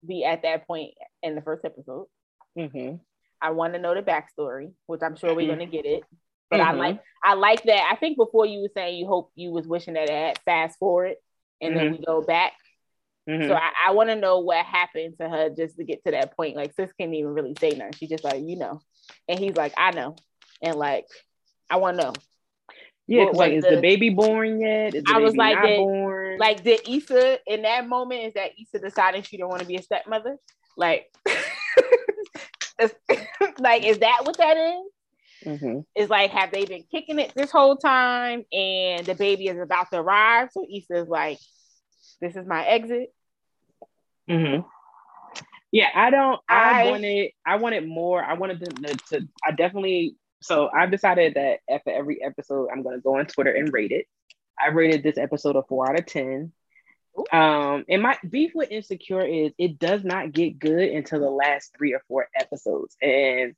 [0.06, 0.90] be at that point
[1.22, 2.06] in the first episode.
[2.58, 2.96] Mm-hmm.
[3.40, 5.50] I want to know the backstory, which I'm sure we're Mhm.
[5.50, 6.04] gonna get it.
[6.50, 6.78] But I Mhm.
[6.78, 7.88] like I like that.
[7.90, 10.78] I think before you were saying you hope you was wishing that it had fast
[10.78, 11.16] forward
[11.60, 12.52] and then we go back.
[13.28, 13.48] Mhm.
[13.48, 16.36] So I, I want to know what happened to her just to get to that
[16.36, 16.56] point.
[16.56, 17.92] Like sis can't even really say nothing.
[17.94, 18.80] She's just like, you know.
[19.28, 20.16] And he's like, I know.
[20.60, 21.06] And like,
[21.72, 22.12] I want to know.
[23.06, 24.94] yeah, what like, is the the- baby born yet?
[24.94, 26.38] Is the I was baby like not that- born?
[26.38, 29.76] Like, did Issa in that moment is that Issa deciding she don't want to be
[29.76, 30.36] a stepmother?
[30.76, 31.12] Like,
[33.58, 34.82] like is that what that is?
[35.60, 35.84] Mhm.
[35.96, 39.90] Is like have they been kicking it this whole time and the baby is about
[39.90, 40.50] to arrive?
[40.52, 41.38] So Issa is like,
[42.20, 43.12] this is my exit.
[44.28, 44.60] hmm
[45.72, 46.40] Yeah, I don't.
[46.48, 47.30] I, I- wanted.
[47.44, 48.22] I wanted more.
[48.22, 49.28] I wanted to, to.
[49.44, 50.16] I definitely.
[50.42, 53.92] So I've decided that after every episode, I'm going to go on Twitter and rate
[53.92, 54.06] it.
[54.58, 56.52] I rated this episode a four out of ten.
[57.18, 57.36] Ooh.
[57.36, 61.74] Um, and my beef with Insecure is it does not get good until the last
[61.76, 62.96] three or four episodes.
[63.02, 63.54] And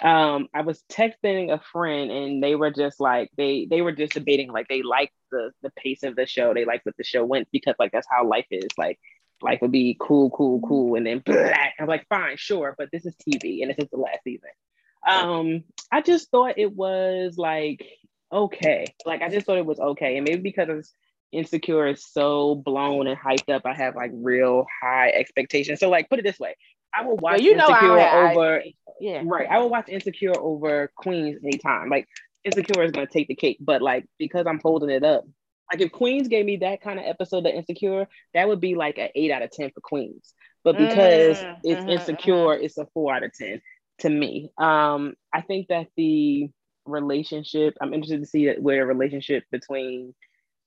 [0.00, 4.14] um, I was texting a friend, and they were just like they they were just
[4.14, 6.54] debating like they like the the pace of the show.
[6.54, 8.68] They like what the show went because like that's how life is.
[8.76, 8.98] Like
[9.42, 11.50] life would be cool, cool, cool, and then blah.
[11.78, 14.50] I'm like, fine, sure, but this is TV and this is the last season.
[15.08, 17.84] Um, I just thought it was like
[18.32, 20.92] okay, like I just thought it was okay, and maybe because
[21.32, 25.80] insecure is so blown and hyped up, I have like real high expectations.
[25.80, 26.56] So like, put it this way,
[26.94, 28.62] I will watch Well, you know, I Insecure don't over.
[28.62, 28.74] eyes.
[29.00, 29.24] Yeah.
[29.24, 29.46] Right.
[29.50, 31.88] I will watch Insecure over Queens anytime.
[31.90, 32.08] Like
[32.44, 35.24] Insecure is gonna take the cake, but like because I'm holding it up.
[35.72, 38.98] Like if Queens gave me that kind of episode of Insecure, that would be like
[38.98, 40.34] an eight out of ten for Queens.
[40.64, 43.60] But because Mm, it's mhm, insecure, it's a four out of ten
[43.98, 44.50] to me.
[44.58, 46.50] Um, I think that the
[46.86, 50.14] relationship, I'm interested to see where the relationship between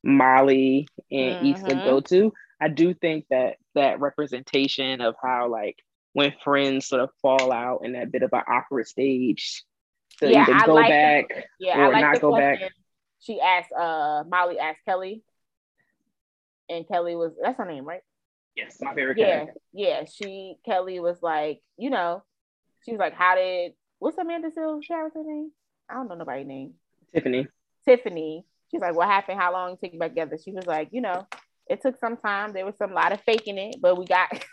[0.03, 1.83] Molly and Issa Mhm.
[1.83, 2.31] go to.
[2.61, 5.77] I do think that that representation of how like
[6.13, 9.63] when friends sort of fall out in that bit of an awkward stage
[10.19, 12.59] to Yeah, either I go like the- back Yeah, or I like not go back.
[13.19, 15.23] She asked uh Molly asked Kelly.
[16.69, 18.01] And Kelly was that's her name, right?
[18.55, 19.59] Yes, my favorite Yeah, character.
[19.73, 20.05] yeah.
[20.05, 22.23] She Kelly was like, you know,
[22.85, 25.51] she was like, How did what's Amanda Seales' character name?
[25.89, 26.73] I don't know nobody's name.
[27.13, 27.47] Tiffany.
[27.87, 28.45] Tiffany.
[28.71, 29.39] She's like, What happened?
[29.39, 30.37] How long did it take you back together?
[30.43, 31.27] She was like, you know,
[31.67, 32.53] it took some time.
[32.53, 34.29] There was some lot of faking it, but we got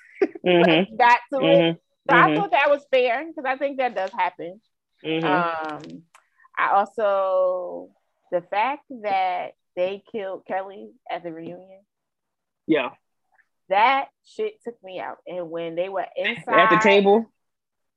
[0.46, 0.96] Mm-hmm.
[0.96, 1.58] got to it.
[1.58, 1.76] Mm-hmm.
[2.10, 2.36] So I Mhm.
[2.36, 4.60] thought that was fair because I think that does happen.
[5.04, 5.26] Mm-hmm.
[5.26, 6.02] Um,
[6.58, 7.90] I also
[8.30, 11.80] the fact that they killed Kelly at the reunion,
[12.66, 12.90] yeah.
[13.68, 15.18] that shit took me out.
[15.26, 17.26] And when they were inside At the table.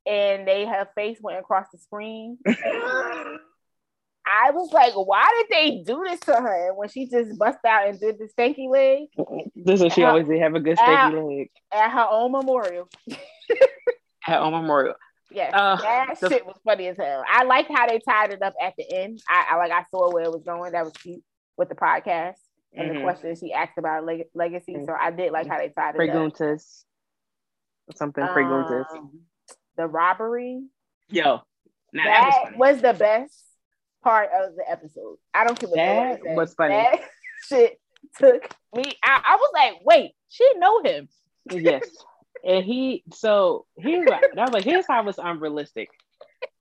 [0.06, 2.38] And they her face went across the screen,
[4.28, 6.74] I was like, why did they do this to her?
[6.74, 9.08] When she just bust out and did the stanky leg
[9.56, 10.10] this is she Ow.
[10.10, 12.90] always did have a good steaky leg at her own memorial.
[14.28, 14.96] at on memorial.
[15.32, 17.24] Yes, Uh, that the- shit was funny as hell.
[17.30, 19.22] I liked how they tied it up at the end.
[19.30, 20.72] I, I like I saw where it was going.
[20.72, 21.24] That was cute
[21.58, 22.36] with the podcast
[22.74, 23.04] and the Mhm.
[23.04, 24.76] question she asked about leg- legacy.
[24.86, 26.16] So I did like how they tied it up.
[26.16, 26.84] Preguntas.
[27.96, 28.86] Something preguntas.
[28.92, 29.22] Um,
[29.78, 30.62] the robbery
[31.10, 31.42] Yo.
[31.94, 33.44] That, that was was the best
[34.04, 35.18] part of the episode.
[35.34, 35.76] I don't care what
[36.24, 36.74] That was funny.
[36.76, 37.00] That
[37.48, 37.80] shit
[38.18, 38.84] took me.
[39.04, 41.08] I, I was like, wait, she know him.
[41.52, 41.84] yes.
[42.48, 45.90] And he so here's that was like here's how it's unrealistic.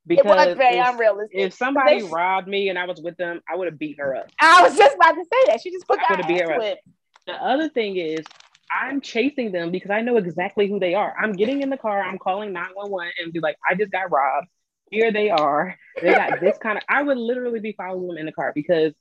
[0.09, 1.39] It was Because very if, unrealistic.
[1.39, 4.15] if somebody They- robbed me and I was with them, I would have beat her
[4.17, 4.31] up.
[4.41, 5.61] I was just about to say that.
[5.61, 6.59] She just put I that would've beat her up.
[6.59, 6.79] whip.
[7.27, 8.25] The other thing is
[8.71, 11.15] I'm chasing them because I know exactly who they are.
[11.21, 14.49] I'm getting in the car, I'm calling 911 and be like, I just got robbed.
[14.91, 15.77] Here they are.
[16.01, 18.93] They got this kind of I would literally be following them in the car because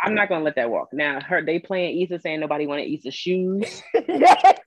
[0.00, 0.88] I'm not gonna let that walk.
[0.92, 3.82] Now her they playing Issa saying nobody wanted Issa's shoes.
[3.94, 4.58] yes.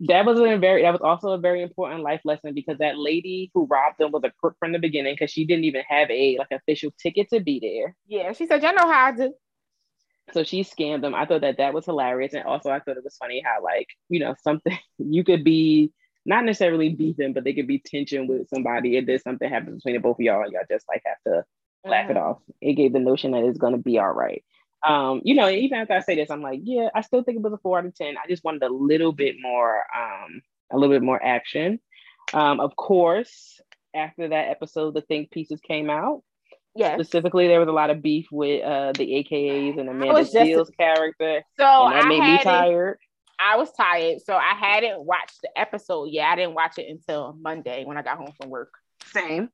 [0.00, 3.50] that was a very that was also a very important life lesson because that lady
[3.54, 6.36] who robbed them was a crook from the beginning because she didn't even have a
[6.38, 9.34] like official ticket to be there Yeah, she said, "Y'all know how I do."
[10.32, 13.04] So she scammed them i thought that that was hilarious and also i thought it
[13.04, 15.92] was funny how like you know something you could be
[16.24, 19.94] not necessarily beefing but they could be tension with somebody and then something happens between
[19.94, 21.44] the both of y'all and y'all just like have to
[21.88, 22.22] laugh it Mhm.
[22.22, 24.42] off it gave the notion that it's going to be all right
[24.86, 27.42] um, you know, even after I say this, I'm like, yeah, I still think it
[27.42, 28.14] was a four out of 10.
[28.22, 31.80] I just wanted a little bit more, um, a little bit more action.
[32.32, 33.60] Um, of course,
[33.94, 36.22] after that episode, the think pieces came out.
[36.76, 36.94] Yes.
[37.00, 40.44] Specifically, there was a lot of beef with uh, the AKAs and Amanda was just-
[40.44, 42.98] Steele's character, So and that I made me had it, tired.
[43.38, 46.26] I was tired, so I hadn't watched the episode yet.
[46.28, 48.72] I didn't watch it until Monday when I got home from work.
[49.12, 49.50] Same.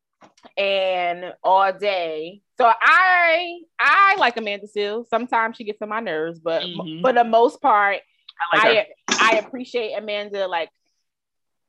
[0.56, 2.42] and all day.
[2.56, 5.08] So I I like Amanda Seales.
[5.08, 7.00] Sometimes she gets on my nerves, but Mhm.
[7.00, 7.98] for the most part,
[8.52, 8.88] I like.
[9.08, 10.70] I I appreciate Amanda like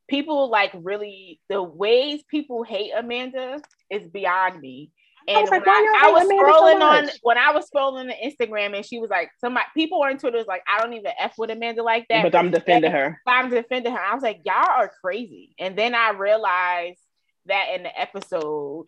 [0.08, 4.92] people like really the ways people hate Amanda is beyond me.
[5.28, 8.14] And I was, like, I, I was scrolling so on when I was scrolling on
[8.24, 11.36] Instagram and she was like, somebody people on Twitter was like, I don't even F
[11.38, 12.24] with Amanda like that.
[12.24, 13.20] But I'm defending her.
[13.26, 14.00] I'm defending her.
[14.00, 15.56] I was like, y'all are crazy.
[15.60, 17.00] And then I realized
[17.46, 18.88] that in the episode,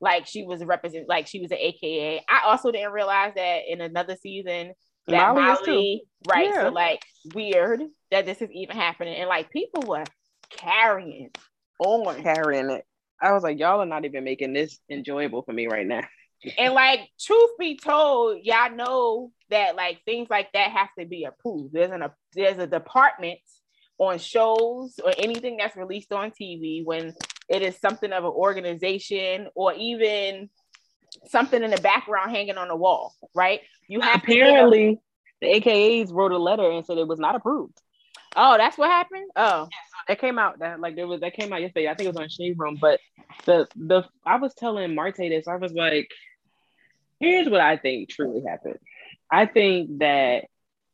[0.00, 2.22] like she was represent like she was an AKA.
[2.28, 4.74] I also didn't realize that in another season
[5.06, 6.48] that Molly, Molly right?
[6.48, 6.62] Yeah.
[6.64, 7.02] So like
[7.34, 9.14] weird that this is even happening.
[9.14, 10.04] And like people were
[10.50, 11.30] carrying
[11.78, 12.22] on.
[12.22, 12.84] Carrying it.
[13.20, 16.02] I was like, y'all are not even making this enjoyable for me right now.
[16.58, 21.24] and like, truth be told, y'all know that like things like that have to be
[21.24, 21.72] approved.
[21.72, 23.38] There's an a there's a department
[23.98, 27.14] on shows or anything that's released on TV when
[27.48, 30.50] it is something of an organization or even
[31.28, 33.60] something in the background hanging on the wall, right?
[33.88, 35.00] You have apparently
[35.40, 37.80] the AKAs wrote a letter and said it was not approved.
[38.34, 39.30] Oh, that's what happened.
[39.34, 39.68] Oh,
[40.08, 41.88] it came out that like there was that came out yesterday.
[41.88, 43.00] I think it was on Shade Room, but
[43.44, 45.48] the the I was telling Marte this.
[45.48, 46.10] I was like,
[47.20, 48.78] here's what I think truly happened.
[49.30, 50.44] I think that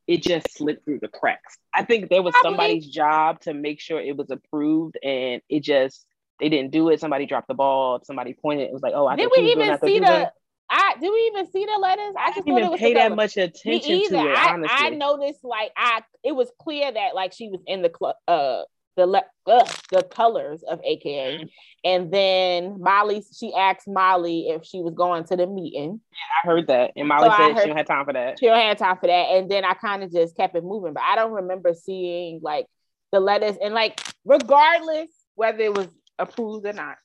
[0.06, 1.58] it just slipped through the cracks.
[1.74, 6.06] I think there was somebody's job to make sure it was approved, and it just
[6.40, 7.00] they didn't do it.
[7.00, 8.00] Somebody dropped the ball.
[8.04, 8.68] Somebody pointed.
[8.68, 10.32] It was like, oh, I did we even see the
[10.70, 12.14] I did we even see the letters?
[12.18, 14.38] I, I just didn't even pay that much attention to it.
[14.38, 17.90] I, honestly, I noticed like I it was clear that like she was in the
[17.90, 18.62] club uh
[18.96, 21.48] the le- uh, the colors of AKA,
[21.84, 26.00] and then Molly she asked Molly if she was going to the meeting.
[26.12, 28.38] Yeah, I heard that, and Molly so said she don't have time for that.
[28.38, 30.92] She don't have time for that, and then I kind of just kept it moving,
[30.92, 32.66] but I don't remember seeing like
[33.10, 35.88] the letters and like regardless whether it was
[36.18, 36.96] approved or not,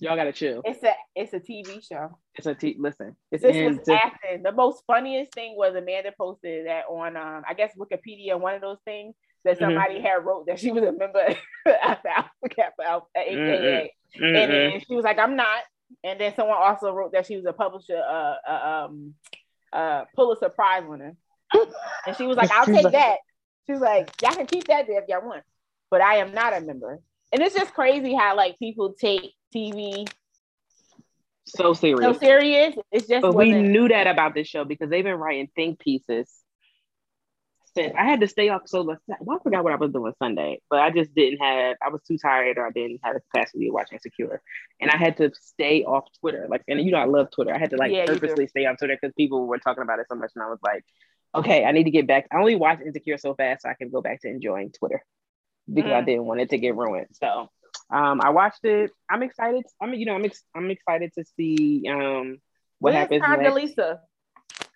[0.00, 0.62] Y'all gotta chill.
[0.64, 2.18] It's a it's a TV show.
[2.34, 2.74] It's a t.
[2.78, 4.42] Listen, it's this was acting.
[4.42, 8.62] The most funniest thing was Amanda posted that on um I guess Wikipedia, one of
[8.62, 9.64] those things that mm-hmm.
[9.64, 10.04] somebody mm-hmm.
[10.04, 14.24] had wrote that she was a member of the Alpha Kappa Alpha AKA, mm-hmm.
[14.24, 15.62] and then she was like, I'm not.
[16.04, 19.14] And then someone also wrote that she was a publisher, uh, uh um,
[19.72, 21.16] uh, Pulitzer Prize winner,
[22.06, 23.16] and she was like, I'll take that.
[23.66, 25.42] She was like, y'all can keep that there if y'all want,
[25.90, 27.00] but I am not a member.
[27.32, 30.08] And it's just crazy how like people take TV
[31.56, 32.00] so serious.
[32.00, 32.74] So serious.
[32.92, 33.22] It's just.
[33.22, 36.30] But we knew that about this show because they've been writing think pieces.
[37.74, 40.60] Since I had to stay off so well, I forgot what I was doing Sunday,
[40.68, 41.76] but I just didn't have.
[41.84, 44.42] I was too tired, or I didn't have the capacity to watch Insecure,
[44.80, 46.46] and I had to stay off Twitter.
[46.50, 47.54] Like, and you know, I love Twitter.
[47.54, 50.06] I had to like yeah, purposely stay on Twitter because people were talking about it
[50.08, 50.84] so much, and I was like,
[51.34, 52.26] okay, I need to get back.
[52.32, 55.04] I only watched Insecure so fast so I can go back to enjoying Twitter
[55.72, 55.96] because mm.
[55.96, 57.06] I didn't want it to get ruined.
[57.12, 57.50] So
[57.90, 58.90] um, I watched it.
[59.08, 59.64] I'm excited.
[59.80, 62.38] I mean, you know, I'm ex- I'm excited to see um
[62.78, 63.98] what Where's happens Condoleezza?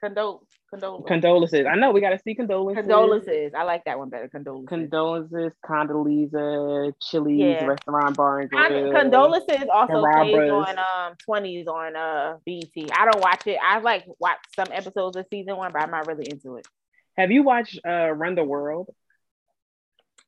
[0.03, 0.43] Condol
[0.75, 1.09] condolences.
[1.09, 1.67] Condolences.
[1.71, 2.83] I know we got to see condolences.
[2.83, 3.53] Condolences.
[3.57, 4.29] I like that one better.
[4.29, 4.69] Condolences.
[4.69, 5.53] Condolences.
[5.65, 6.93] Condoleezza.
[7.01, 7.65] Chili's yeah.
[7.65, 8.93] restaurant bar and grill.
[8.93, 12.91] Condolences also plays on um twenties on uh BET.
[12.93, 13.59] I don't watch it.
[13.63, 16.67] I like watch some episodes of season one, but I'm not really into it.
[17.17, 18.89] Have you watched uh Run the World?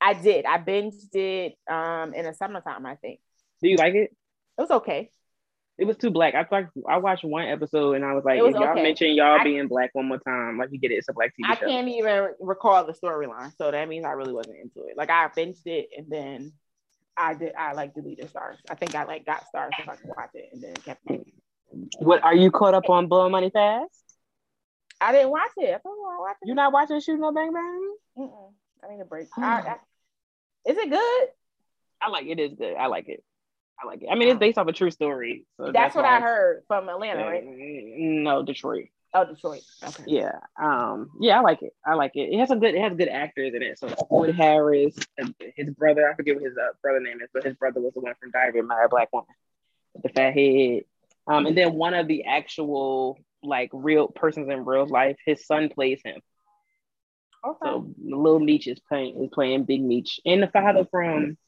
[0.01, 0.45] I did.
[0.45, 3.21] I binged it um in the summertime, I think.
[3.63, 4.11] Do you like it?
[4.59, 5.11] It was okay.
[5.79, 6.35] It was too black.
[6.35, 8.83] I thought I watched one episode and I was like, was if y'all okay.
[8.83, 11.35] mention y'all I, being black one more time, like you get it, it's a black
[11.39, 11.67] TV I show.
[11.67, 14.97] can't even recall the storyline, so that means I really wasn't into it.
[14.97, 16.53] Like I binged it and then
[17.17, 17.55] I did.
[17.55, 18.59] I like deleted stars.
[18.71, 21.01] I think I like got stars if I could watch it and then kept.
[21.11, 21.27] It.
[21.99, 23.07] What are you caught up on?
[23.07, 24.03] Blow Money Fast?
[25.01, 25.75] I didn't watch it.
[25.75, 26.47] I watch it.
[26.47, 27.97] You're not watching Shooting No Bang Bang?
[28.19, 28.53] Mm-mm.
[28.83, 29.29] I need a break.
[29.35, 29.45] Hmm.
[29.45, 29.77] I, I,
[30.67, 31.29] is it good?
[32.01, 32.39] I like it.
[32.39, 32.77] Is good.
[32.77, 33.23] I like it.
[33.83, 34.09] I like it.
[34.11, 35.45] I mean, it's based off a true story.
[35.57, 37.45] So that's, that's what I heard from Atlanta, right?
[37.45, 38.87] No, Detroit.
[39.15, 39.63] Oh, Detroit.
[39.83, 40.03] Okay.
[40.07, 40.33] Yeah.
[40.61, 41.11] Um.
[41.21, 41.73] Yeah, I like it.
[41.85, 42.33] I like it.
[42.33, 42.75] It has some good.
[42.75, 43.79] It has good actors in it.
[43.79, 44.95] So Wood Harris,
[45.57, 46.11] his brother.
[46.11, 48.31] I forget what his uh, brother name is, but his brother was the one from
[48.31, 49.29] Diary of a Black Woman,
[49.95, 50.83] with the fat head.
[51.27, 51.47] Um.
[51.47, 56.01] And then one of the actual like real persons in real life, his son plays
[56.05, 56.21] him.
[57.47, 57.59] Okay.
[57.63, 61.39] So little Meech is playing is playing Big Meech, and the father from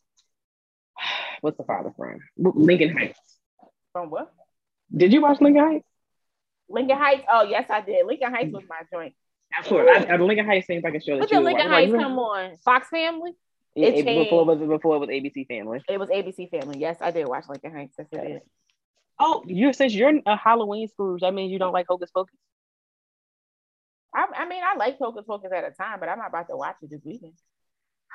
[1.40, 3.20] what's the father from Lincoln Heights.
[3.92, 4.32] From what?
[4.94, 5.86] Did you watch Lincoln Heights?
[6.68, 7.24] Lincoln Heights.
[7.30, 8.06] Oh yes, I did.
[8.06, 9.14] Lincoln Heights was my joint.
[9.58, 11.18] Of course, I, I, Lincoln Heights seems like a show.
[11.18, 12.56] What did Lincoln Heights come on?
[12.58, 13.32] Fox Family.
[13.74, 15.80] It, it before it was before it was ABC Family.
[15.88, 16.78] It was ABC Family.
[16.78, 17.94] Yes, I did watch Lincoln Heights.
[17.98, 18.42] Yes, I did.
[19.18, 22.36] Oh, you since you're a Halloween Scrooge, that means you don't like Hocus Pocus.
[24.14, 26.56] I, I mean, I like Hocus Pocus at a time, but I'm not about to
[26.56, 27.34] watch it this weekend.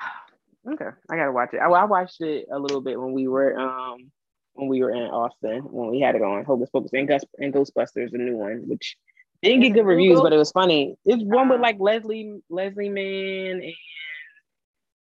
[0.66, 1.58] Okay, I gotta watch it.
[1.58, 4.10] I, I, watched it a little bit when we were um
[4.54, 7.52] when we were in Austin when we had it on Hocus Pocus and, Gus, and
[7.52, 8.96] Ghostbusters, the new one, which
[9.42, 10.96] didn't get good reviews, but it was funny.
[11.04, 13.74] It's one with like Leslie Leslie Mann and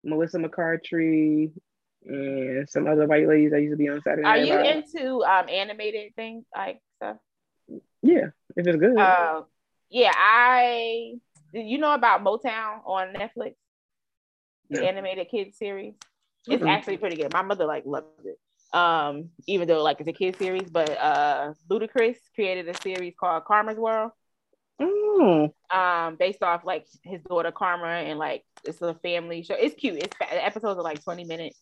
[0.04, 1.52] Melissa McCarthy,
[2.06, 4.28] and some other white ladies that used to be on Saturday.
[4.28, 4.84] Are you Live.
[4.84, 7.18] into um animated things like stuff?
[8.02, 8.98] Yeah, if it's good.
[8.98, 9.44] Uh,
[9.90, 11.14] yeah, I.
[11.54, 13.54] Did you know about Motown on Netflix?
[14.74, 15.94] The animated kids series.
[16.48, 16.70] It's Mm-mm.
[16.70, 17.32] actually pretty good.
[17.34, 18.38] My mother like loved it.
[18.78, 23.46] Um, even though like it's a kid series, but uh, Ludacris created a series called
[23.46, 24.12] Karma's World.
[24.82, 25.54] Mm.
[25.72, 29.54] um based off like his daughter Karma and like it's a family show.
[29.54, 29.98] It's cute.
[29.98, 31.60] It's the episodes are like 20 minutes.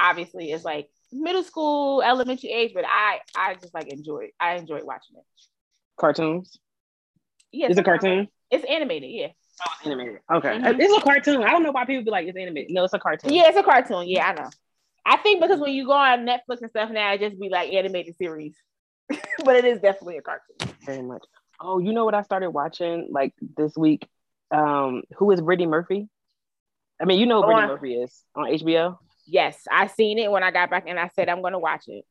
[0.00, 4.30] Obviously, it's like middle school, elementary age, but I I just like enjoy.
[4.40, 5.24] I enjoyed watching it.
[5.98, 6.58] Cartoons.
[7.52, 8.28] Yeah, Is it sometimes- cartoon?
[8.50, 9.28] It's animated, yeah.
[9.60, 10.20] Oh, animated.
[10.32, 10.48] Okay.
[10.48, 10.80] Mhm.
[10.80, 11.42] It's a cartoon.
[11.42, 12.72] I don't know why people be like it's animated.
[12.72, 13.32] No, it's a cartoon.
[13.32, 14.08] Yeah, it's a cartoon.
[14.08, 14.50] Yeah, I know.
[15.06, 17.72] I think because when you go on Netflix and stuff now, it just be like
[17.72, 18.56] animated series.
[19.44, 20.74] but it is definitely a cartoon.
[20.84, 21.22] Very much.
[21.60, 24.08] Oh, you know what I started watching like this week?
[24.50, 26.08] Um, who is Brittany Murphy?
[27.00, 28.98] I mean, you know who Brittany Murphy is on HBO.
[29.26, 32.04] Yes, I seen it when I got back and I said I'm gonna watch it.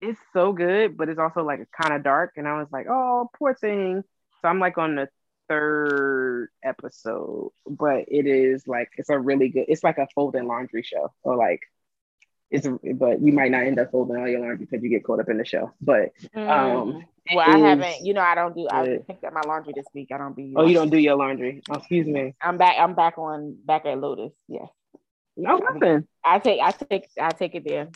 [0.00, 2.34] It's so good, but it's also like kind of dark.
[2.36, 4.04] And I was like, oh, poor thing.
[4.42, 5.08] So I'm like on the
[5.48, 9.66] third episode, but it is like it's a really good.
[9.68, 11.60] It's like a folding laundry show, or like
[12.50, 12.66] it's.
[12.66, 15.28] But you might not end up folding all your laundry because you get caught up
[15.28, 15.72] in the show.
[15.80, 18.04] But um, well, I haven't.
[18.04, 18.68] You know, I don't do.
[18.70, 20.08] I picked up my laundry this week.
[20.12, 20.52] I don't be.
[20.56, 21.62] Oh, you don't do your laundry.
[21.70, 22.34] Oh, excuse me.
[22.40, 22.76] I'm back.
[22.78, 24.32] I'm back on back at Lotus.
[24.48, 24.66] Yeah,
[25.36, 26.06] No, nothing.
[26.24, 26.60] I take.
[26.60, 27.08] I take.
[27.20, 27.88] I take it there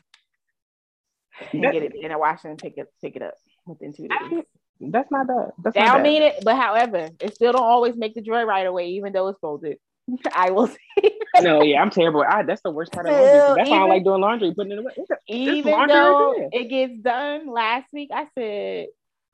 [1.53, 2.89] and get it in a wash and pick it.
[3.03, 3.35] Pick it up
[3.67, 4.45] within two days.
[4.81, 5.53] That's not bad.
[5.63, 6.03] That's They not don't bad.
[6.03, 9.29] mean it, but however, it still don't always make the joy right away, even though
[9.29, 9.79] it's folded.
[10.35, 12.25] I will say, no, yeah, I'm terrible.
[12.29, 13.55] I, that's the worst part of laundry.
[13.57, 14.93] That's why I like doing laundry, putting it away.
[14.97, 18.87] It's even right though it gets done last week, I said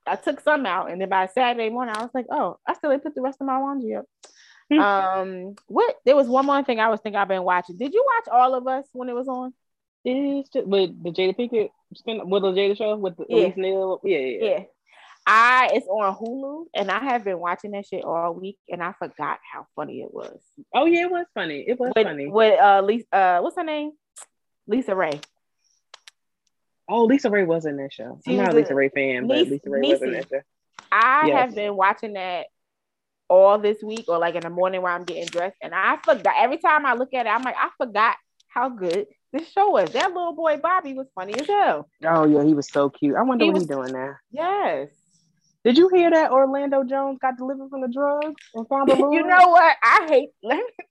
[0.07, 2.91] I took some out, and then by Saturday morning, I was like, oh, I still
[2.91, 4.05] didn't put the rest of my laundry up.
[4.71, 4.81] Hmm.
[4.81, 5.95] um, what?
[6.05, 7.77] There was one more thing I was thinking I've been watching.
[7.77, 9.55] Did you watch all of us when it was on?
[10.05, 13.37] It's just with the Jada Pinkett Smith with the Jada show with the Yeah.
[13.39, 14.01] Elise Neal.
[14.05, 14.63] Yeah, yeah, yeah.
[15.27, 15.33] Yeah.
[15.35, 18.93] I it's on Hulu and I have been watching that shit all week and I
[18.99, 20.39] forgot how funny it was.
[20.75, 21.65] Oh yeah, it was funny.
[21.67, 22.29] It was With, funny.
[22.29, 23.93] with uh Lisa uh what's her name?
[24.71, 25.23] LisaRaye.
[26.89, 28.21] Oh, LisaRaye was in that show.
[28.25, 30.41] She I'm not a LisaRaye fan, but Nis- LisaRaye was in that show.
[30.93, 31.37] I Yes.
[31.37, 32.47] have been watching that
[33.29, 35.57] all this week or like in the morning while I'm getting dressed.
[35.61, 38.17] And I forgot every time I look at it, I'm like, I forgot
[38.47, 39.91] how good this show was.
[39.91, 41.89] That little boy Bobby was funny as hell.
[42.05, 43.17] Oh yeah, he was so cute.
[43.17, 44.15] I wonder He what he's doing now.
[44.31, 44.89] Yes.
[45.67, 49.27] Did you hear that Orlando Jones got delivered from the drugs and found the you
[49.27, 49.77] know what?
[49.83, 50.29] I hate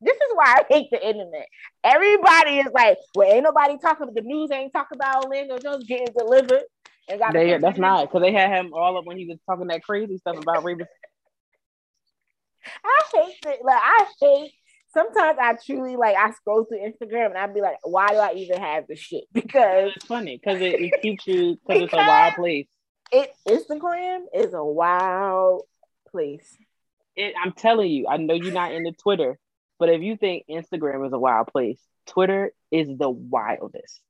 [0.02, 1.48] this is why I hate the internet.
[1.82, 6.14] Everybody is like, well, ain't nobody talking the news ain't talking about Orlando Jones getting
[6.14, 6.64] delivered.
[7.08, 9.68] And got They, that's not because they had him all up when he was talking
[9.68, 10.88] that crazy stuff about Raven.
[12.84, 13.60] I hate it.
[13.64, 14.52] Like I hate
[14.94, 18.34] sometimes I truly like I scroll through Instagram and I'd be like, why do I
[18.34, 19.24] even have this shit?
[19.34, 22.68] Because It's funny because it, it keeps you because it's a wild place.
[23.16, 25.64] It Instagram is a wild
[26.12, 26.58] place.
[27.16, 29.40] It, I'm telling you, I know you're not into Twitter,
[29.80, 34.02] but if you think Instagram is a wild place, Twitter is the wildest.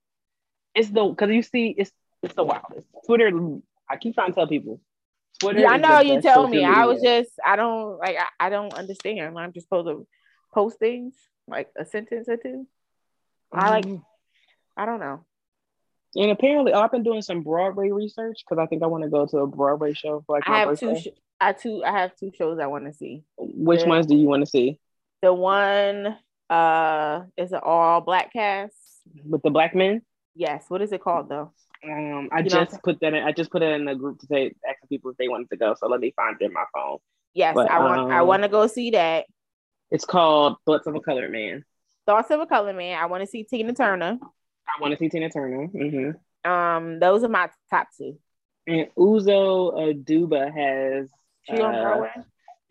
[0.73, 1.91] It's the because you see, it's
[2.23, 2.87] it's the wildest.
[3.05, 3.31] Twitter,
[3.89, 4.81] I keep trying to tell people,
[5.39, 5.59] Twitter.
[5.59, 6.63] Yeah, I know you told me.
[6.63, 9.37] social I was just I don't like I, I don't understand.
[9.37, 10.07] I'm just supposed to
[10.53, 11.13] post things
[11.47, 12.67] like a sentence or two.
[13.53, 14.03] I like Mhm.
[14.75, 15.23] I don't know.
[16.15, 19.25] And apparently, I've been doing some Broadway research because I think I want to go
[19.25, 20.93] to a Broadway show for like my I have birthday.
[20.95, 23.23] two sh- I two I have two shows I want to see.
[23.37, 23.89] Which Yeah.
[23.89, 24.79] ones do you want to see?
[25.21, 26.17] The one
[26.49, 28.75] uh is an all black cast.
[29.25, 30.01] With the black men?
[30.35, 30.65] Yes.
[30.69, 31.51] What is it called though?
[31.83, 33.23] Um, I You just put that in.
[33.23, 35.57] I just put it in the group to say asking people if they wanted to
[35.57, 35.75] go.
[35.77, 36.97] So let me find it in my phone.
[37.33, 39.25] Yes, But, I want I um, want to go see that.
[39.91, 41.63] It's called Thoughts of a Colored Man.
[42.05, 42.97] Thoughts of a Colored Man.
[42.97, 44.17] I want to see Tina Turner.
[44.67, 45.67] I want to see Tina Turner.
[45.67, 48.17] hmm Um, those are my top two.
[48.67, 51.09] And Uzo Aduba has.
[51.43, 52.11] She on uh, Broadway.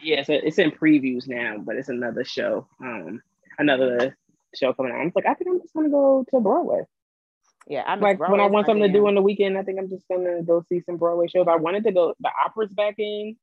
[0.00, 2.66] Yeah, so it's in previews now, but it's another show.
[2.80, 3.22] Um,
[3.58, 4.16] another
[4.54, 5.00] show coming out.
[5.00, 6.82] I'm like, I think I'm just gonna go to Broadway.
[7.66, 9.78] Yeah, I miss Like when I want something to do on the weekend, I think
[9.78, 11.46] I'm just gonna go see some Broadway shows.
[11.48, 12.14] I wanted to go.
[12.20, 13.36] The opera's back in,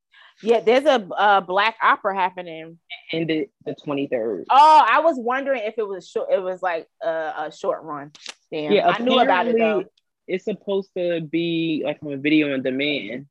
[0.44, 2.78] Yeah, there's a uh, black opera happening.
[3.12, 4.46] ended the 23rd.
[4.52, 6.30] Oh, I was wondering if it was short.
[6.32, 7.10] It was like a,
[7.48, 8.12] a short run.
[8.52, 9.86] Damn, Yeah, I knew about it though.
[10.28, 13.26] It's supposed to be like on video on demand,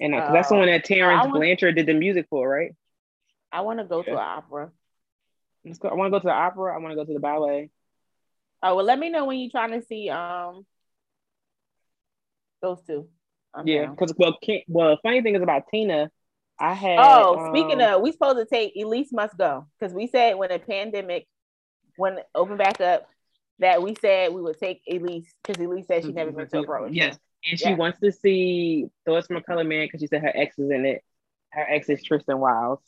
[0.00, 0.58] and uh, 'cause that's the Oh.
[0.58, 2.72] one that Terence I want- Blanchard did the music for, right?
[3.52, 4.16] I want to go to Yeah.
[4.16, 4.72] an opera.
[5.64, 5.88] Let's go.
[5.88, 6.74] I want to go to the opera.
[6.74, 7.70] I want to go to the ballet.
[8.62, 10.64] Oh well, let me know when you're trying to see um
[12.60, 13.08] those two.
[13.54, 14.38] I'm Yeah, because well,
[14.68, 16.10] well, funny thing is about Tina,
[16.58, 16.98] I had.
[17.00, 20.50] Oh, speaking um, of, we supposed to take Elise must go because we said when
[20.50, 21.26] the pandemic
[21.96, 23.08] when open back up
[23.58, 26.62] that we said we would take Elise because Elise said she never been to a
[26.64, 26.90] Broadway.
[26.92, 27.18] Yes.
[27.50, 27.76] And she Yeah.
[27.76, 30.86] wants to see Thoughts from a Color Man because she said her ex is in
[30.86, 31.02] it.
[31.50, 32.82] Her ex is Tristan Wilds.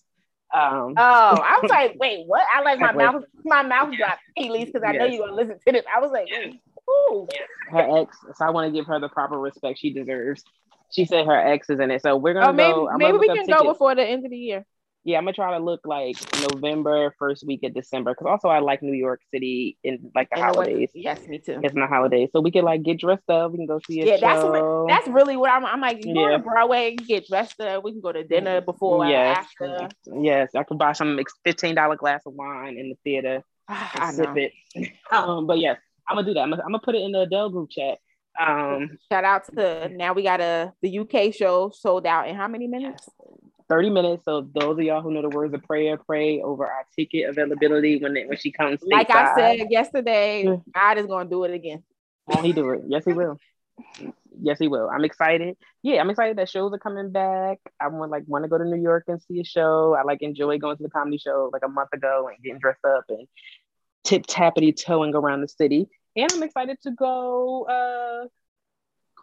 [0.55, 2.43] Um, Oh, I was like, wait, what?
[2.55, 5.73] I like my mouth, my mouth dropped, Elise, because I know you're gonna listen to
[5.73, 5.85] this.
[5.95, 6.55] I was like, Yes.
[6.89, 7.27] ooh,
[7.71, 8.17] her ex.
[8.37, 10.45] So I want to give her the proper respect she deserves.
[10.91, 12.89] She said her ex is in it, so we're gonna oh, maybe go.
[12.97, 14.65] Maybe we can up go before the end of the year.
[15.07, 16.17] Yeah, I'm gonna try to look like
[16.53, 20.37] November, first week of December, because also I like New York City in like the
[20.37, 20.89] the holidays.
[20.95, 21.61] Yes, me too.
[21.63, 23.53] It's in the holidays, so we can like get dressed up.
[23.53, 24.21] We can go see a Yeah, show.
[24.21, 25.67] that's what that's really what I'm.
[25.67, 27.85] I'm like, you go to Broadway, get dressed up.
[27.85, 29.89] We can go to dinner before yes, after.
[30.07, 30.55] yes.
[30.55, 34.35] I could buy some fifteen dollar glass of wine in the theater I and sip
[34.35, 34.35] know.
[34.37, 34.53] it.
[35.13, 35.79] Um, but yes,
[36.09, 36.41] I'm gonna do that.
[36.41, 37.99] I'm gonna, I'm gonna put it in the Adele group chat.
[38.41, 42.49] Um, Shout out to now we got a the UK show sold out in how
[42.49, 43.07] many minutes?
[43.75, 44.25] 30 minutes.
[44.25, 47.99] So those of y'all who know the words of prayer, pray over our ticket availability
[47.99, 48.79] when it, when she comes.
[48.85, 50.57] Like I said yesterday, Yeah.
[50.73, 51.83] God is gonna do it again.
[52.29, 52.83] Won't he do it?
[52.87, 53.37] Yes, he will.
[54.41, 54.89] Yes, he will.
[54.89, 55.57] I'm excited.
[55.83, 57.59] Yeah, I'm excited that shows are coming back.
[57.81, 59.97] I want like want to go to New York and see a show.
[59.99, 62.85] I like enjoy going to the comedy show like a month ago and getting dressed
[62.85, 63.27] up and
[64.05, 65.89] tip tappity toeing around the city.
[66.15, 68.29] And I'm excited to go uh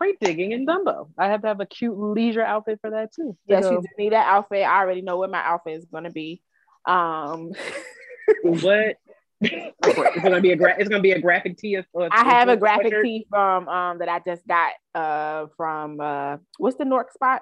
[0.02, 1.10] crate digging in Dumbo.
[1.18, 3.38] I have to have a cute leisure outfit for that too.
[3.46, 4.64] Yes, So, you do need that outfit.
[4.64, 6.42] I already know what my outfit is gonna be.
[6.86, 7.52] Um,
[8.44, 8.98] what?
[9.42, 11.76] it's gonna be a gra- it's gonna be a graphic tee.
[11.76, 13.04] Of, or- I have a graphic sweatshirt?
[13.04, 17.42] tee from um that I just got uh from uh what's the Nork spot?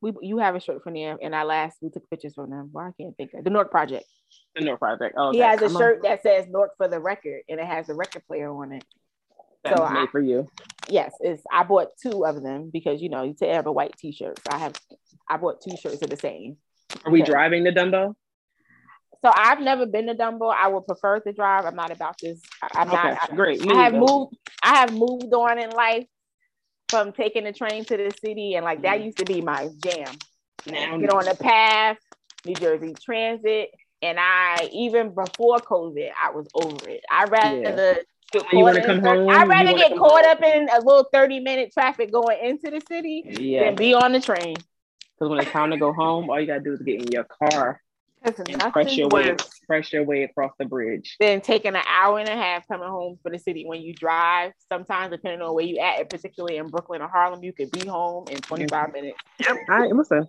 [0.00, 2.70] We you have a shirt from them, and I last we took pictures from them.
[2.72, 4.04] Well, I can't think of the Nork Project.
[4.54, 5.14] The North Project.
[5.18, 7.88] Oh, He has a I'm shirt that says Nork for the record, and it has
[7.88, 8.84] a record player on it.
[9.64, 10.48] That's so made I- for you.
[10.88, 13.96] Yes, it's I bought two of them because you know you take have a white
[13.98, 14.38] T-shirt.
[14.38, 14.74] So I have
[15.28, 16.56] I bought two shirts of the same.
[17.04, 18.14] Are we driving to Dumbo?
[19.24, 20.54] So I've never been to Dumbo.
[20.54, 21.64] I would prefer to drive.
[21.64, 22.42] I'm not about this.
[22.74, 23.30] I'm Okay, not.
[23.30, 23.66] I, great.
[23.70, 24.36] I have moved.
[24.62, 26.06] I have moved on in life
[26.90, 29.06] from taking the train to the city, and like that mm-hmm.
[29.06, 30.14] used to be my jam.
[30.66, 31.98] Now, Get on the path,
[32.44, 33.70] New Jersey Transit,
[34.02, 37.00] and I even before COVID, I was over it.
[37.10, 38.02] I rather Yeah.
[38.52, 39.28] You wanna come home?
[39.28, 40.36] I'd rather get caught home?
[40.36, 43.64] up in a little 30 minute traffic going into the city yeah.
[43.64, 44.56] than be on the train.
[44.56, 47.24] Because when it's time to go home, all you gotta do is get in your
[47.24, 47.80] car
[48.24, 51.16] and press your way, press your way across the bridge.
[51.20, 53.64] than taking an hour and a half coming home for the city.
[53.66, 57.52] When you drive, sometimes depending on where you at, particularly in Brooklyn or Harlem, you
[57.52, 58.92] could be home in 25 mm-hmm.
[58.92, 59.18] minutes.
[59.40, 59.56] Yep.
[59.68, 60.28] I listen.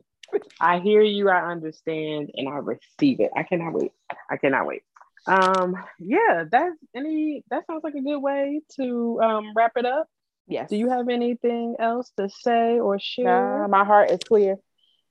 [0.60, 1.30] I hear you.
[1.30, 3.32] I understand, and I receive it.
[3.36, 3.92] I cannot wait.
[4.30, 4.82] I cannot wait.
[5.28, 7.44] Um, yeah, that's any.
[7.50, 10.08] That sounds like a good way to um wrap it up.
[10.48, 10.70] Yes.
[10.70, 13.60] Do you have anything else to say or share?
[13.60, 14.58] Nah, my heart is clear.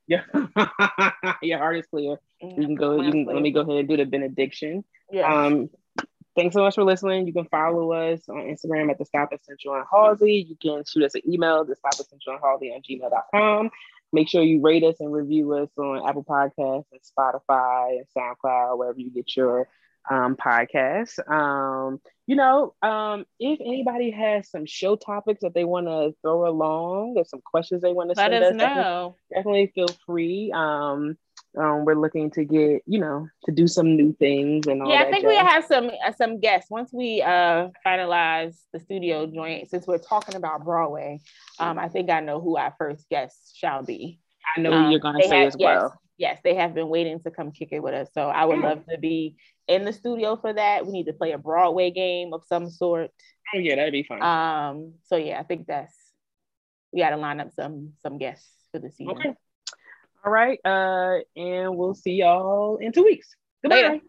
[0.07, 0.21] Yeah,
[1.41, 2.17] your heart is clear.
[2.41, 3.01] You can go.
[3.01, 4.83] You can let me go ahead and do the benediction.
[5.11, 5.45] Yeah.
[5.45, 5.69] Um,
[6.35, 7.27] thanks so much for listening.
[7.27, 10.45] You can follow us on Instagram at the Stop at Central and Halsey.
[10.47, 13.71] You can shoot us an email, the Stop at Central and Halsey on gmail.com.
[14.13, 18.77] Make sure you rate us and review us on Apple Podcasts and Spotify and SoundCloud,
[18.77, 19.67] wherever you get your
[20.09, 21.17] um, podcasts.
[21.29, 26.47] Um, you know, um, if anybody has some show topics that they want to throw
[26.47, 29.15] along or some questions they want to send us us, definitely- know.
[29.33, 30.51] definitely feel free.
[30.53, 31.17] Um,
[31.57, 35.03] um, we're looking to get, you know, to do some new things and all Yeah.
[35.03, 39.69] I think we have some uh, some guests once we uh finalize the studio joint.
[39.69, 41.21] Since we're talking about Broadway,
[41.59, 44.19] um, I think I know who our first guest shall be.
[44.57, 45.93] I know Um, what you're going to say have- as well.
[45.93, 45.97] Yes,
[46.43, 48.09] they have been waiting to come kick it with us.
[48.13, 49.35] So I would love to be
[49.67, 50.85] in the studio for that.
[50.85, 53.11] We need to play a Broadway game of some sort.
[53.53, 54.21] Oh, yeah, that'd be fun.
[54.21, 55.93] Um, so yeah, I think that's
[56.93, 59.15] we got to line up some some guests for the season.
[59.17, 59.33] okay.
[60.25, 60.59] All right.
[60.65, 63.35] Uh, and we'll see y'all in two weeks.
[63.61, 63.75] Goodbye.
[63.75, 63.99] Later.